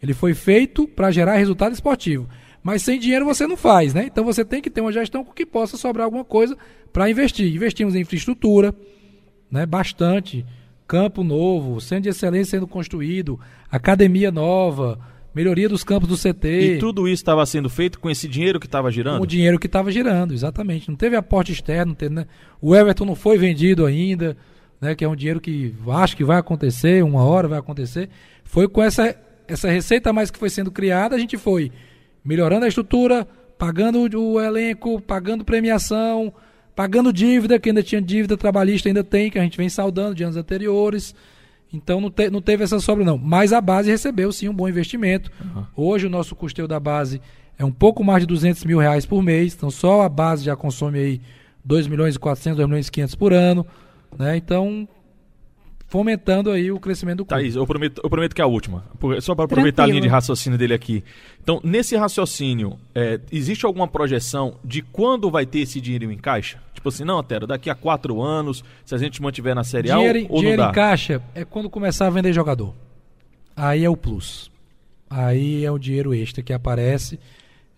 Ele 0.00 0.14
foi 0.14 0.34
feito 0.34 0.86
para 0.86 1.10
gerar 1.10 1.34
resultado 1.36 1.72
esportivo. 1.72 2.28
Mas 2.68 2.82
sem 2.82 2.98
dinheiro 2.98 3.24
você 3.24 3.46
não 3.46 3.56
faz, 3.56 3.94
né? 3.94 4.04
Então 4.04 4.22
você 4.22 4.44
tem 4.44 4.60
que 4.60 4.68
ter 4.68 4.82
uma 4.82 4.92
gestão 4.92 5.24
com 5.24 5.32
que 5.32 5.46
possa 5.46 5.78
sobrar 5.78 6.04
alguma 6.04 6.22
coisa 6.22 6.54
para 6.92 7.08
investir. 7.08 7.50
Investimos 7.50 7.94
em 7.94 8.00
infraestrutura, 8.00 8.74
né? 9.50 9.64
Bastante. 9.64 10.44
Campo 10.86 11.24
novo, 11.24 11.80
centro 11.80 12.02
de 12.02 12.08
excelência 12.10 12.58
sendo 12.58 12.66
construído, 12.66 13.40
academia 13.72 14.30
nova, 14.30 14.98
melhoria 15.34 15.66
dos 15.66 15.82
campos 15.82 16.10
do 16.10 16.14
CT. 16.14 16.74
E 16.74 16.78
tudo 16.78 17.08
isso 17.08 17.22
estava 17.22 17.46
sendo 17.46 17.70
feito 17.70 17.98
com 17.98 18.10
esse 18.10 18.28
dinheiro 18.28 18.60
que 18.60 18.66
estava 18.66 18.90
girando? 18.90 19.16
Com 19.16 19.24
o 19.24 19.26
dinheiro 19.26 19.58
que 19.58 19.66
estava 19.66 19.90
girando, 19.90 20.34
exatamente. 20.34 20.90
Não 20.90 20.96
teve 20.96 21.16
aporte 21.16 21.52
externo, 21.52 21.94
teve, 21.94 22.16
né? 22.16 22.26
O 22.60 22.76
Everton 22.76 23.06
não 23.06 23.14
foi 23.14 23.38
vendido 23.38 23.86
ainda, 23.86 24.36
né? 24.78 24.94
Que 24.94 25.06
é 25.06 25.08
um 25.08 25.16
dinheiro 25.16 25.40
que 25.40 25.74
acho 25.88 26.14
que 26.14 26.22
vai 26.22 26.36
acontecer, 26.36 27.02
uma 27.02 27.24
hora 27.24 27.48
vai 27.48 27.58
acontecer. 27.58 28.10
Foi 28.44 28.68
com 28.68 28.82
essa, 28.82 29.16
essa 29.48 29.70
receita 29.70 30.12
mais 30.12 30.30
que 30.30 30.38
foi 30.38 30.50
sendo 30.50 30.70
criada, 30.70 31.16
a 31.16 31.18
gente 31.18 31.38
foi 31.38 31.72
melhorando 32.28 32.66
a 32.66 32.68
estrutura, 32.68 33.26
pagando 33.56 34.00
o 34.22 34.38
elenco, 34.40 35.00
pagando 35.00 35.44
premiação, 35.46 36.30
pagando 36.76 37.10
dívida, 37.12 37.58
que 37.58 37.70
ainda 37.70 37.82
tinha 37.82 38.02
dívida 38.02 38.36
trabalhista, 38.36 38.86
ainda 38.88 39.02
tem, 39.02 39.30
que 39.30 39.38
a 39.38 39.42
gente 39.42 39.56
vem 39.56 39.68
saudando 39.70 40.14
de 40.14 40.22
anos 40.24 40.36
anteriores. 40.36 41.14
Então 41.72 42.00
não, 42.02 42.10
te- 42.10 42.28
não 42.30 42.42
teve 42.42 42.62
essa 42.64 42.78
sobra, 42.80 43.02
não. 43.04 43.16
Mas 43.16 43.52
a 43.52 43.60
base 43.62 43.90
recebeu 43.90 44.30
sim 44.30 44.46
um 44.48 44.54
bom 44.54 44.68
investimento. 44.68 45.30
Hoje 45.74 46.06
o 46.06 46.10
nosso 46.10 46.36
custeio 46.36 46.68
da 46.68 46.78
base 46.78 47.20
é 47.58 47.64
um 47.64 47.72
pouco 47.72 48.04
mais 48.04 48.20
de 48.22 48.26
200 48.26 48.62
mil 48.64 48.78
reais 48.78 49.06
por 49.06 49.22
mês. 49.22 49.54
Então 49.54 49.70
só 49.70 50.02
a 50.02 50.08
base 50.08 50.44
já 50.44 50.54
consome 50.54 50.98
aí 50.98 51.20
2 51.64 51.86
milhões 51.86 52.14
e 52.14 52.18
400, 52.18 52.58
2 52.58 52.68
milhões 52.68 52.86
e 52.88 52.92
500 52.92 53.14
por 53.14 53.32
ano. 53.32 53.66
Né? 54.18 54.36
Então 54.36 54.86
fomentando 55.88 56.50
aí 56.50 56.70
o 56.70 56.78
crescimento 56.78 57.18
do 57.18 57.24
clube. 57.24 57.42
Thaís, 57.42 57.56
eu 57.56 57.66
prometo, 57.66 58.00
eu 58.04 58.10
prometo 58.10 58.34
que 58.34 58.40
é 58.40 58.44
a 58.44 58.46
última. 58.46 58.84
Por- 59.00 59.20
Só 59.22 59.34
para 59.34 59.46
aproveitar 59.46 59.84
a 59.84 59.86
linha 59.86 60.00
de 60.02 60.08
raciocínio 60.08 60.58
dele 60.58 60.74
aqui. 60.74 61.02
Então, 61.42 61.60
nesse 61.64 61.96
raciocínio, 61.96 62.78
é, 62.94 63.18
existe 63.32 63.64
alguma 63.64 63.88
projeção 63.88 64.56
de 64.62 64.82
quando 64.82 65.30
vai 65.30 65.46
ter 65.46 65.60
esse 65.60 65.80
dinheiro 65.80 66.12
em 66.12 66.18
caixa? 66.18 66.60
Tipo 66.74 66.90
assim, 66.90 67.04
não, 67.04 67.22
Tero, 67.22 67.46
daqui 67.46 67.68
a 67.70 67.74
quatro 67.74 68.22
anos, 68.22 68.62
se 68.84 68.94
a 68.94 68.98
gente 68.98 69.20
mantiver 69.20 69.54
na 69.54 69.64
Série 69.64 69.90
A 69.90 69.96
Dinheiro, 69.96 70.26
ou 70.28 70.38
dinheiro 70.40 70.62
não 70.62 70.70
em 70.70 70.74
caixa 70.74 71.22
é 71.34 71.44
quando 71.44 71.68
começar 71.70 72.06
a 72.06 72.10
vender 72.10 72.32
jogador. 72.32 72.74
Aí 73.56 73.82
é 73.84 73.90
o 73.90 73.96
plus. 73.96 74.50
Aí 75.10 75.64
é 75.64 75.72
o 75.72 75.78
dinheiro 75.78 76.14
extra 76.14 76.42
que 76.42 76.52
aparece. 76.52 77.18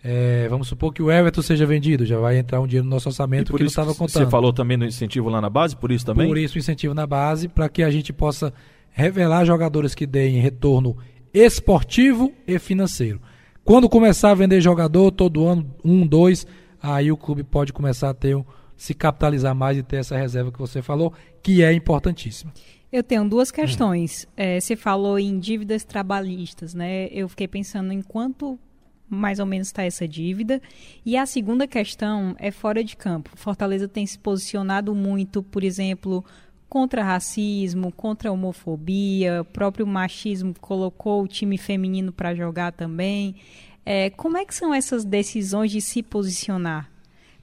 É, 0.02 0.48
vamos 0.48 0.66
supor 0.68 0.94
que 0.94 1.02
o 1.02 1.10
Everton 1.10 1.42
seja 1.42 1.66
vendido, 1.66 2.06
já 2.06 2.18
vai 2.18 2.38
entrar 2.38 2.60
um 2.60 2.66
dinheiro 2.66 2.84
no 2.84 2.90
nosso 2.90 3.08
orçamento 3.08 3.52
que 3.52 3.58
não 3.60 3.66
estava 3.66 3.94
contando. 3.94 4.24
Você 4.24 4.30
falou 4.30 4.52
também 4.52 4.76
no 4.76 4.86
incentivo 4.86 5.28
lá 5.28 5.40
na 5.40 5.50
base, 5.50 5.76
por 5.76 5.92
isso 5.92 6.06
também? 6.06 6.26
Por 6.26 6.38
isso 6.38 6.56
o 6.56 6.58
incentivo 6.58 6.94
na 6.94 7.06
base, 7.06 7.48
para 7.48 7.68
que 7.68 7.82
a 7.82 7.90
gente 7.90 8.12
possa 8.12 8.52
revelar 8.90 9.44
jogadores 9.44 9.94
que 9.94 10.06
deem 10.06 10.40
retorno 10.40 10.96
esportivo 11.34 12.32
e 12.46 12.58
financeiro. 12.58 13.20
Quando 13.64 13.88
começar 13.88 14.30
a 14.30 14.34
vender 14.34 14.60
jogador, 14.60 15.10
todo 15.10 15.46
ano, 15.46 15.70
um, 15.84 16.06
dois, 16.06 16.46
aí 16.82 17.12
o 17.12 17.16
clube 17.16 17.42
pode 17.44 17.72
começar 17.72 18.08
a 18.10 18.14
ter 18.14 18.34
um- 18.34 18.44
se 18.76 18.94
capitalizar 18.94 19.54
mais 19.54 19.76
e 19.76 19.82
ter 19.82 19.96
essa 19.96 20.16
reserva 20.16 20.50
que 20.50 20.58
você 20.58 20.80
falou, 20.80 21.12
que 21.42 21.62
é 21.62 21.72
importantíssima. 21.72 22.50
Eu 22.90 23.02
tenho 23.04 23.28
duas 23.28 23.50
questões. 23.50 24.26
É, 24.36 24.58
você 24.58 24.74
falou 24.74 25.18
em 25.18 25.38
dívidas 25.38 25.84
trabalhistas, 25.84 26.74
né? 26.74 27.06
Eu 27.12 27.28
fiquei 27.28 27.46
pensando 27.46 27.92
em 27.92 28.00
quanto 28.02 28.58
mais 29.10 29.40
ou 29.40 29.46
menos 29.46 29.68
está 29.68 29.82
essa 29.82 30.06
dívida. 30.06 30.62
E 31.04 31.16
a 31.16 31.26
segunda 31.26 31.66
questão 31.66 32.34
é 32.38 32.50
fora 32.50 32.84
de 32.84 32.96
campo. 32.96 33.30
Fortaleza 33.34 33.88
tem 33.88 34.06
se 34.06 34.18
posicionado 34.18 34.94
muito, 34.94 35.42
por 35.42 35.64
exemplo, 35.64 36.24
contra 36.68 37.02
racismo, 37.02 37.90
contra 37.90 38.30
homofobia, 38.30 39.40
o 39.40 39.44
próprio 39.44 39.86
machismo 39.86 40.54
colocou 40.60 41.24
o 41.24 41.28
time 41.28 41.58
feminino 41.58 42.12
para 42.12 42.34
jogar 42.34 42.72
também. 42.72 43.34
É, 43.84 44.10
como 44.10 44.36
é 44.36 44.44
que 44.44 44.54
são 44.54 44.72
essas 44.72 45.04
decisões 45.04 45.72
de 45.72 45.80
se 45.80 46.02
posicionar? 46.02 46.88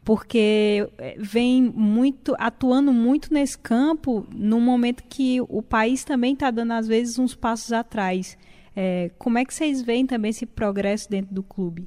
porque 0.08 0.88
eh, 1.00 1.18
vem 1.20 1.62
muito 1.62 2.34
atuando 2.40 2.94
muito 2.94 3.34
nesse 3.34 3.58
campo 3.58 4.26
no 4.34 4.58
momento 4.62 5.04
que 5.04 5.42
o 5.50 5.62
país 5.62 6.06
também 6.06 6.32
está 6.32 6.50
dando 6.50 6.72
às 6.72 6.88
vezes 6.88 7.20
uns 7.20 7.36
passos 7.36 7.74
atrás. 7.74 8.38
Eh, 8.80 9.10
como 9.18 9.40
é 9.40 9.44
que 9.44 9.52
vocês 9.52 9.82
veem 9.82 10.06
também 10.06 10.30
esse 10.30 10.46
progresso 10.46 11.10
dentro 11.10 11.34
do 11.34 11.42
clube? 11.42 11.86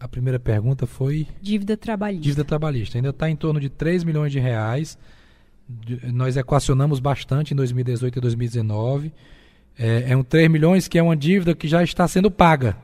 A 0.00 0.08
primeira 0.08 0.40
pergunta 0.40 0.86
foi 0.86 1.26
Dívida 1.42 1.76
trabalhista. 1.76 2.22
dívida 2.22 2.44
trabalhista. 2.44 2.96
Ainda 2.96 3.10
está 3.10 3.28
em 3.28 3.36
torno 3.36 3.60
de 3.60 3.68
3 3.68 4.04
milhões 4.04 4.32
de 4.32 4.38
reais. 4.38 4.96
Nós 6.14 6.38
equacionamos 6.38 6.98
bastante 6.98 7.52
em 7.52 7.56
2018 7.56 8.16
e 8.16 8.20
2019. 8.22 9.12
É, 9.78 10.12
é 10.12 10.16
um 10.16 10.24
3 10.24 10.50
milhões 10.50 10.88
que 10.88 10.98
é 10.98 11.02
uma 11.02 11.14
dívida 11.14 11.54
que 11.54 11.68
já 11.68 11.82
está 11.82 12.08
sendo 12.08 12.30
paga. 12.30 12.74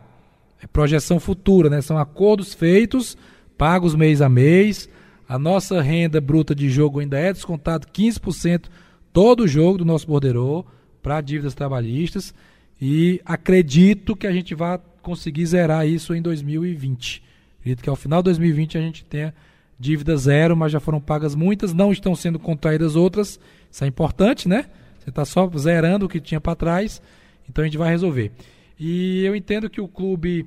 É 0.63 0.67
projeção 0.67 1.19
futura, 1.19 1.71
né? 1.71 1.81
São 1.81 1.97
acordos 1.97 2.53
feitos, 2.53 3.17
pagos 3.57 3.95
mês 3.95 4.21
a 4.21 4.29
mês. 4.29 4.87
A 5.27 5.39
nossa 5.39 5.81
renda 5.81 6.21
bruta 6.21 6.55
de 6.55 6.69
jogo 6.69 7.01
ainda 7.01 7.19
é 7.19 7.33
descontado 7.33 7.87
15% 7.87 8.67
todo 9.15 9.49
jogo 9.49 9.79
do 9.79 9.85
nosso 9.87 10.07
borderô 10.07 10.67
para 11.03 11.23
dívidas 11.23 11.55
trabalhistas. 11.55 12.35
E 12.81 13.21
acredito 13.25 14.17
que 14.17 14.27
a 14.27 14.33
gente 14.33 14.55
vai 14.55 14.81
conseguir 15.03 15.45
zerar 15.47 15.87
isso 15.87 16.15
em 16.15 16.23
2020. 16.23 17.23
Acredito 17.61 17.83
que 17.83 17.91
ao 17.91 17.97
final 17.97 18.23
de 18.23 18.25
2020 18.27 18.79
a 18.79 18.81
gente 18.81 19.05
tenha 19.05 19.35
dívida 19.79 20.17
zero, 20.17 20.57
mas 20.57 20.73
já 20.73 20.81
foram 20.81 21.01
pagas 21.01 21.35
muitas, 21.35 21.73
não 21.73 21.93
estão 21.93 22.15
sendo 22.15 22.39
contraídas 22.39 22.97
outras. 22.97 23.39
Isso 23.71 23.85
é 23.85 23.87
importante, 23.87 24.49
né? 24.49 24.67
Você 24.99 25.11
está 25.11 25.25
só 25.25 25.51
zerando 25.57 26.07
o 26.07 26.09
que 26.09 26.21
tinha 26.21 26.41
para 26.41 26.55
trás, 26.55 27.01
então 27.49 27.63
a 27.63 27.67
gente 27.67 27.79
vai 27.79 27.91
resolver. 27.91 28.33
E 28.79 29.25
eu 29.25 29.35
entendo 29.35 29.69
que 29.69 29.81
o 29.81 29.89
clube 29.89 30.47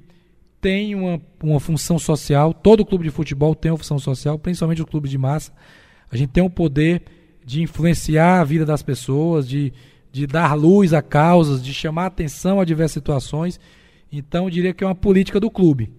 tem 0.61 0.95
uma, 0.95 1.21
uma 1.41 1.59
função 1.59 1.99
social, 1.99 2.53
todo 2.53 2.85
clube 2.85 3.03
de 3.03 3.11
futebol 3.11 3.53
tem 3.53 3.71
uma 3.71 3.77
função 3.77 3.99
social, 3.99 4.39
principalmente 4.39 4.81
o 4.81 4.87
clube 4.87 5.09
de 5.09 5.17
massa. 5.17 5.51
A 6.09 6.15
gente 6.15 6.29
tem 6.29 6.43
o 6.43 6.49
poder 6.49 7.03
de 7.45 7.61
influenciar 7.61 8.39
a 8.39 8.43
vida 8.43 8.65
das 8.65 8.81
pessoas, 8.81 9.47
de, 9.47 9.73
de 10.13 10.27
dar 10.27 10.53
luz 10.53 10.93
a 10.93 11.01
causas, 11.01 11.61
de 11.61 11.73
chamar 11.73 12.05
atenção 12.05 12.61
a 12.61 12.65
diversas 12.65 12.93
situações. 12.93 13.59
Então, 14.11 14.43
eu 14.43 14.49
diria 14.51 14.71
que 14.71 14.83
é 14.83 14.87
uma 14.87 14.93
política 14.93 15.39
do 15.39 15.49
clube, 15.49 15.91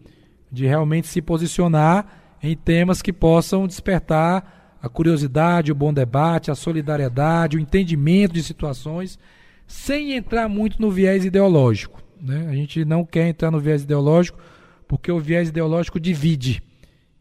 de 0.53 0.65
realmente 0.65 1.09
se 1.09 1.21
posicionar 1.21 2.39
em 2.41 2.57
temas 2.57 3.03
que 3.03 3.13
possam 3.13 3.67
despertar 3.67 4.79
a 4.81 4.89
curiosidade, 4.89 5.73
o 5.73 5.75
bom 5.75 5.93
debate, 5.93 6.49
a 6.49 6.55
solidariedade, 6.55 7.57
o 7.57 7.61
entendimento 7.61 8.35
de 8.35 8.43
situações, 8.45 9.19
sem 9.67 10.13
entrar 10.13 10.49
muito 10.49 10.81
no 10.81 10.93
viés 10.93 11.25
ideológico. 11.25 12.01
Né? 12.21 12.47
A 12.49 12.55
gente 12.55 12.85
não 12.85 13.05
quer 13.05 13.27
entrar 13.27 13.51
no 13.51 13.59
viés 13.59 13.83
ideológico, 13.83 14.39
porque 14.87 15.11
o 15.11 15.19
viés 15.19 15.49
ideológico 15.49 15.99
divide. 15.99 16.63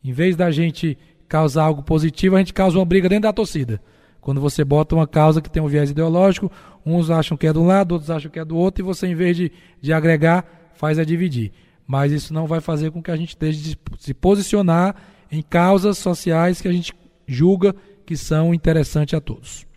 Em 0.03 0.11
vez 0.11 0.35
da 0.35 0.51
gente 0.51 0.95
causar 1.27 1.63
algo 1.63 1.81
positivo, 1.81 2.35
a 2.35 2.39
gente 2.39 2.53
causa 2.53 2.77
uma 2.77 2.85
briga 2.85 3.09
dentro 3.09 3.23
da 3.23 3.33
torcida. 3.33 3.81
Quando 4.23 4.39
você 4.39 4.63
bota 4.63 4.95
uma 4.95 5.05
causa 5.05 5.41
que 5.41 5.49
tem 5.49 5.61
um 5.61 5.67
viés 5.67 5.91
ideológico, 5.91 6.49
uns 6.85 7.11
acham 7.11 7.35
que 7.35 7.45
é 7.45 7.51
de 7.51 7.59
um 7.59 7.65
lado, 7.65 7.91
outros 7.91 8.09
acham 8.09 8.31
que 8.31 8.39
é 8.39 8.45
do 8.45 8.55
outro, 8.55 8.81
e 8.81 8.85
você, 8.85 9.05
em 9.05 9.15
vez 9.15 9.35
de, 9.35 9.51
de 9.81 9.91
agregar, 9.91 10.71
faz 10.75 10.97
a 10.97 11.03
dividir. 11.03 11.51
Mas 11.85 12.13
isso 12.13 12.33
não 12.33 12.47
vai 12.47 12.61
fazer 12.61 12.89
com 12.89 13.03
que 13.03 13.11
a 13.11 13.17
gente 13.17 13.37
deixe 13.37 13.59
de 13.59 13.77
se 13.99 14.13
posicionar 14.13 14.95
em 15.29 15.41
causas 15.41 15.97
sociais 15.97 16.61
que 16.61 16.69
a 16.69 16.71
gente 16.71 16.93
julga 17.27 17.75
que 18.05 18.15
são 18.15 18.53
interessantes 18.53 19.13
a 19.13 19.19
todos. 19.19 19.67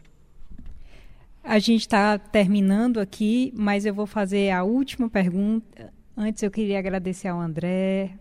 A 1.42 1.58
gente 1.58 1.80
está 1.80 2.16
terminando 2.16 3.00
aqui, 3.00 3.52
mas 3.56 3.84
eu 3.84 3.94
vou 3.94 4.06
fazer 4.06 4.50
a 4.50 4.62
última 4.62 5.10
pergunta. 5.10 5.92
Antes 6.16 6.42
eu 6.42 6.52
queria 6.52 6.78
agradecer 6.78 7.26
ao 7.26 7.40
André. 7.40 8.12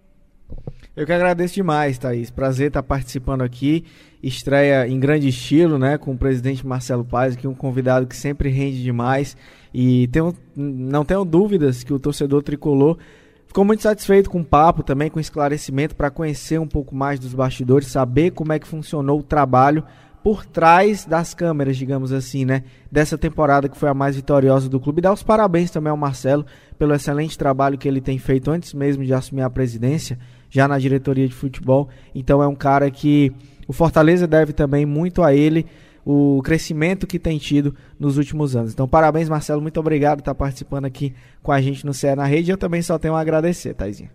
Eu 0.95 1.05
que 1.05 1.11
agradeço 1.11 1.55
demais, 1.55 1.97
Thaís. 1.97 2.31
Prazer 2.31 2.67
estar 2.67 2.81
participando 2.81 3.41
aqui. 3.41 3.83
Estreia 4.23 4.87
em 4.87 4.97
grande 4.97 5.27
estilo, 5.27 5.77
né? 5.77 5.97
Com 5.97 6.13
o 6.13 6.17
presidente 6.17 6.65
Marcelo 6.65 7.03
Paz, 7.03 7.33
aqui 7.33 7.47
um 7.47 7.53
convidado 7.53 8.07
que 8.07 8.15
sempre 8.15 8.49
rende 8.49 8.81
demais. 8.81 9.35
E 9.73 10.07
tenho, 10.07 10.33
não 10.55 11.03
tenho 11.03 11.25
dúvidas 11.25 11.83
que 11.83 11.93
o 11.93 11.99
torcedor 11.99 12.41
tricolor 12.43 12.97
ficou 13.45 13.65
muito 13.65 13.83
satisfeito 13.83 14.29
com 14.29 14.39
o 14.39 14.45
papo, 14.45 14.83
também 14.83 15.09
com 15.09 15.19
esclarecimento, 15.19 15.95
para 15.95 16.09
conhecer 16.09 16.59
um 16.59 16.67
pouco 16.67 16.95
mais 16.95 17.19
dos 17.19 17.33
bastidores, 17.33 17.87
saber 17.87 18.31
como 18.31 18.53
é 18.53 18.59
que 18.59 18.67
funcionou 18.67 19.19
o 19.19 19.23
trabalho 19.23 19.83
por 20.23 20.45
trás 20.45 21.05
das 21.05 21.33
câmeras, 21.35 21.77
digamos 21.77 22.11
assim, 22.11 22.45
né? 22.45 22.63
Dessa 22.91 23.17
temporada 23.17 23.69
que 23.69 23.77
foi 23.77 23.89
a 23.89 23.93
mais 23.93 24.15
vitoriosa 24.15 24.67
do 24.67 24.79
clube. 24.79 25.01
E 25.03 25.07
os 25.07 25.21
parabéns 25.21 25.69
também 25.69 25.91
ao 25.91 25.97
Marcelo 25.97 26.45
pelo 26.79 26.95
excelente 26.95 27.37
trabalho 27.37 27.77
que 27.77 27.87
ele 27.87 28.01
tem 28.01 28.17
feito 28.17 28.49
antes 28.49 28.73
mesmo 28.73 29.05
de 29.05 29.13
assumir 29.13 29.43
a 29.43 29.49
presidência, 29.49 30.17
já 30.55 30.69
na 30.69 30.79
diretoria 30.79 31.27
de 31.27 31.33
futebol. 31.33 31.89
Então 32.13 32.41
é 32.41 32.47
um 32.47 32.55
cara 32.55 32.89
que 32.89 33.29
o 33.67 33.73
Fortaleza 33.73 34.25
deve 34.25 34.53
também 34.53 34.85
muito 34.85 35.21
a 35.21 35.33
ele 35.33 35.65
o 36.05 36.41
crescimento 36.43 37.05
que 37.05 37.19
tem 37.19 37.37
tido 37.37 37.75
nos 37.99 38.17
últimos 38.17 38.55
anos. 38.55 38.71
Então, 38.71 38.87
parabéns, 38.87 39.27
Marcelo. 39.27 39.61
Muito 39.61 39.79
obrigado 39.79 40.19
por 40.19 40.21
estar 40.21 40.35
participando 40.35 40.85
aqui 40.85 41.13
com 41.43 41.51
a 41.51 41.59
gente 41.59 41.85
no 41.85 41.93
CE 41.93 42.15
na 42.15 42.25
Rede. 42.25 42.51
Eu 42.51 42.57
também 42.57 42.81
só 42.81 42.97
tenho 42.97 43.15
a 43.15 43.19
agradecer, 43.19 43.73
Taizinha. 43.73 44.11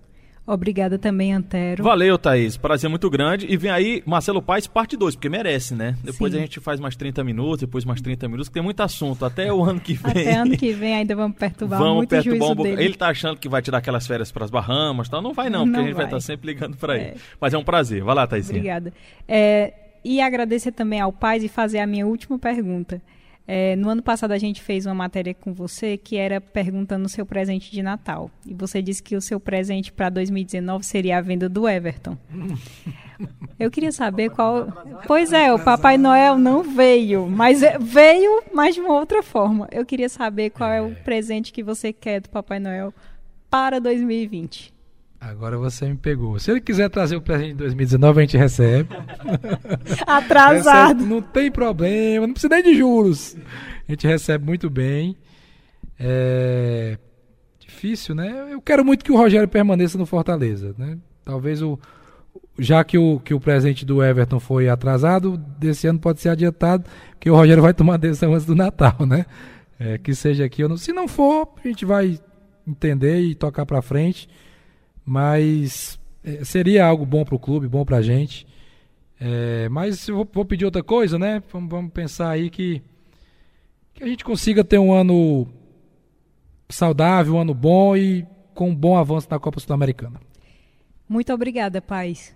Obrigada 0.52 0.98
também, 0.98 1.32
Antero. 1.32 1.84
Valeu, 1.84 2.18
Thaís. 2.18 2.56
Prazer 2.56 2.90
muito 2.90 3.08
grande. 3.08 3.46
E 3.48 3.56
vem 3.56 3.70
aí 3.70 4.02
Marcelo 4.04 4.42
Paes, 4.42 4.66
parte 4.66 4.96
2, 4.96 5.14
porque 5.14 5.28
merece, 5.28 5.76
né? 5.76 5.94
Depois 6.02 6.32
Sim. 6.32 6.38
a 6.38 6.40
gente 6.42 6.58
faz 6.58 6.80
mais 6.80 6.96
30 6.96 7.22
minutos, 7.22 7.60
depois 7.60 7.84
mais 7.84 8.00
30 8.00 8.26
minutos, 8.26 8.48
que 8.48 8.54
tem 8.54 8.62
muito 8.62 8.80
assunto. 8.80 9.24
Até 9.24 9.52
o 9.52 9.62
ano 9.62 9.78
que 9.78 9.94
vem. 9.94 10.10
Até 10.10 10.34
ano 10.34 10.56
que 10.56 10.72
vem 10.72 10.94
ainda 10.96 11.14
vamos 11.14 11.36
perturbar 11.36 11.78
vamos 11.78 11.98
muito 11.98 12.10
perturbar 12.10 12.50
um 12.50 12.62
dele. 12.64 12.82
Ele 12.82 12.94
tá 12.94 13.10
achando 13.10 13.38
que 13.38 13.48
vai 13.48 13.62
tirar 13.62 13.78
aquelas 13.78 14.04
férias 14.08 14.32
para 14.32 14.44
as 14.44 14.50
Bahamas 14.50 15.08
tal. 15.08 15.22
Não 15.22 15.32
vai 15.32 15.48
não, 15.48 15.60
porque 15.60 15.70
não 15.70 15.84
a 15.84 15.86
gente 15.86 15.94
vai 15.94 16.06
estar 16.06 16.16
tá 16.16 16.20
sempre 16.20 16.52
ligando 16.52 16.76
para 16.76 16.98
é. 16.98 17.00
ele. 17.00 17.20
Mas 17.40 17.54
é 17.54 17.58
um 17.58 17.64
prazer. 17.64 18.02
Vai 18.02 18.16
lá, 18.16 18.26
Thaís. 18.26 18.50
Obrigada. 18.50 18.92
É, 19.28 19.72
e 20.04 20.20
agradecer 20.20 20.72
também 20.72 20.98
ao 20.98 21.12
Paz 21.12 21.44
e 21.44 21.48
fazer 21.48 21.78
a 21.78 21.86
minha 21.86 22.08
última 22.08 22.40
pergunta. 22.40 23.00
É, 23.52 23.74
no 23.74 23.88
ano 23.88 24.00
passado 24.00 24.30
a 24.30 24.38
gente 24.38 24.62
fez 24.62 24.86
uma 24.86 24.94
matéria 24.94 25.34
com 25.34 25.52
você 25.52 25.96
que 25.96 26.16
era 26.16 26.40
perguntando 26.40 27.06
o 27.06 27.08
seu 27.08 27.26
presente 27.26 27.72
de 27.72 27.82
Natal. 27.82 28.30
E 28.46 28.54
você 28.54 28.80
disse 28.80 29.02
que 29.02 29.16
o 29.16 29.20
seu 29.20 29.40
presente 29.40 29.90
para 29.90 30.08
2019 30.08 30.86
seria 30.86 31.18
a 31.18 31.20
venda 31.20 31.48
do 31.48 31.68
Everton. 31.68 32.16
Eu 33.58 33.68
queria 33.68 33.90
saber 33.90 34.30
qual. 34.30 34.68
Pois 35.04 35.32
é, 35.32 35.52
o 35.52 35.58
Papai 35.58 35.98
Noel 35.98 36.38
não 36.38 36.62
veio, 36.62 37.26
mas 37.26 37.60
é, 37.60 37.76
veio, 37.76 38.44
mas 38.54 38.76
de 38.76 38.80
uma 38.80 38.94
outra 38.94 39.20
forma. 39.20 39.66
Eu 39.72 39.84
queria 39.84 40.08
saber 40.08 40.50
qual 40.50 40.70
é 40.70 40.80
o 40.80 40.94
presente 41.04 41.52
que 41.52 41.62
você 41.62 41.92
quer 41.92 42.20
do 42.20 42.28
Papai 42.28 42.60
Noel 42.60 42.94
para 43.50 43.80
2020. 43.80 44.72
Agora 45.20 45.58
você 45.58 45.86
me 45.86 45.96
pegou. 45.96 46.38
Se 46.38 46.50
ele 46.50 46.62
quiser 46.62 46.88
trazer 46.88 47.14
o 47.14 47.20
presente 47.20 47.48
de 47.48 47.58
2019, 47.58 48.18
a 48.18 48.22
gente 48.22 48.38
recebe. 48.38 48.88
Atrasado. 50.06 50.98
Recebe, 50.98 51.04
não 51.04 51.20
tem 51.20 51.50
problema, 51.50 52.26
não 52.26 52.32
precisa 52.32 52.54
nem 52.54 52.62
de 52.62 52.74
juros. 52.74 53.36
A 53.86 53.92
gente 53.92 54.06
recebe 54.06 54.46
muito 54.46 54.70
bem. 54.70 55.14
É 55.98 56.96
difícil, 57.58 58.14
né? 58.14 58.48
Eu 58.50 58.62
quero 58.62 58.82
muito 58.84 59.04
que 59.04 59.12
o 59.12 59.16
Rogério 59.16 59.46
permaneça 59.46 59.98
no 59.98 60.06
Fortaleza, 60.06 60.74
né? 60.78 60.96
Talvez 61.24 61.60
o 61.62 61.78
já 62.58 62.84
que 62.84 62.98
o, 62.98 63.18
que 63.20 63.32
o 63.32 63.40
presente 63.40 63.86
do 63.86 64.02
Everton 64.02 64.38
foi 64.38 64.68
atrasado, 64.68 65.36
desse 65.58 65.86
ano 65.86 65.98
pode 65.98 66.20
ser 66.20 66.28
adiantado, 66.28 66.84
que 67.18 67.30
o 67.30 67.34
Rogério 67.34 67.62
vai 67.62 67.72
tomar 67.72 67.96
decisão 67.96 68.34
antes 68.34 68.46
do 68.46 68.54
Natal, 68.54 69.06
né? 69.06 69.24
É, 69.78 69.96
que 69.96 70.14
seja 70.14 70.44
aqui 70.44 70.62
ou 70.62 70.68
não. 70.68 70.76
Se 70.76 70.92
não 70.92 71.08
for, 71.08 71.54
a 71.62 71.66
gente 71.66 71.84
vai 71.84 72.18
entender 72.66 73.20
e 73.20 73.34
tocar 73.34 73.64
para 73.64 73.80
frente 73.80 74.28
mas 75.04 75.98
é, 76.24 76.44
seria 76.44 76.86
algo 76.86 77.04
bom 77.04 77.24
para 77.24 77.34
o 77.34 77.38
clube, 77.38 77.68
bom 77.68 77.84
para 77.84 77.98
a 77.98 78.02
gente. 78.02 78.46
É, 79.20 79.68
mas 79.68 80.08
eu 80.08 80.16
vou, 80.16 80.28
vou, 80.32 80.44
pedir 80.44 80.64
outra 80.64 80.82
coisa, 80.82 81.18
né? 81.18 81.42
Vamos, 81.52 81.70
vamos, 81.70 81.92
pensar 81.92 82.30
aí 82.30 82.48
que, 82.48 82.82
que 83.92 84.02
a 84.02 84.06
gente 84.06 84.24
consiga 84.24 84.64
ter 84.64 84.78
um 84.78 84.92
ano 84.92 85.46
saudável, 86.68 87.34
um 87.34 87.40
ano 87.40 87.54
bom 87.54 87.96
e 87.96 88.26
com 88.54 88.70
um 88.70 88.74
bom 88.74 88.96
avanço 88.96 89.28
na 89.30 89.38
Copa 89.38 89.60
Sul-Americana. 89.60 90.20
Muito 91.08 91.32
obrigada, 91.32 91.82
Paz. 91.82 92.34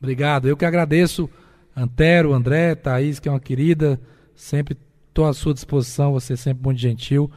Obrigado. 0.00 0.48
Eu 0.48 0.56
que 0.56 0.64
agradeço, 0.64 1.30
Antero, 1.74 2.32
André, 2.32 2.74
Thaís, 2.74 3.20
que 3.20 3.28
é 3.28 3.32
uma 3.32 3.40
querida. 3.40 4.00
Sempre 4.34 4.76
estou 5.08 5.26
à 5.26 5.32
sua 5.32 5.54
disposição, 5.54 6.12
você 6.12 6.32
é 6.32 6.36
sempre 6.36 6.64
muito 6.64 6.80
gentil. 6.80 7.30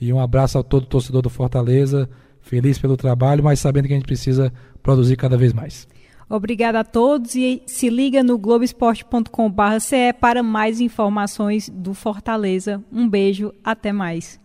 E 0.00 0.12
um 0.12 0.20
abraço 0.20 0.58
a 0.58 0.62
todo 0.62 0.86
torcedor 0.86 1.22
do 1.22 1.30
Fortaleza 1.30 2.08
feliz 2.48 2.78
pelo 2.78 2.96
trabalho, 2.96 3.44
mas 3.44 3.60
sabendo 3.60 3.86
que 3.86 3.92
a 3.92 3.96
gente 3.96 4.06
precisa 4.06 4.52
produzir 4.82 5.16
cada 5.16 5.36
vez 5.36 5.52
mais. 5.52 5.86
Obrigada 6.28 6.80
a 6.80 6.84
todos 6.84 7.34
e 7.34 7.62
se 7.66 7.88
liga 7.88 8.22
no 8.22 8.36
globesport.com.br 8.38 9.30
para 10.20 10.42
mais 10.42 10.80
informações 10.80 11.70
do 11.70 11.94
Fortaleza. 11.94 12.82
Um 12.92 13.08
beijo, 13.08 13.52
até 13.64 13.92
mais. 13.92 14.38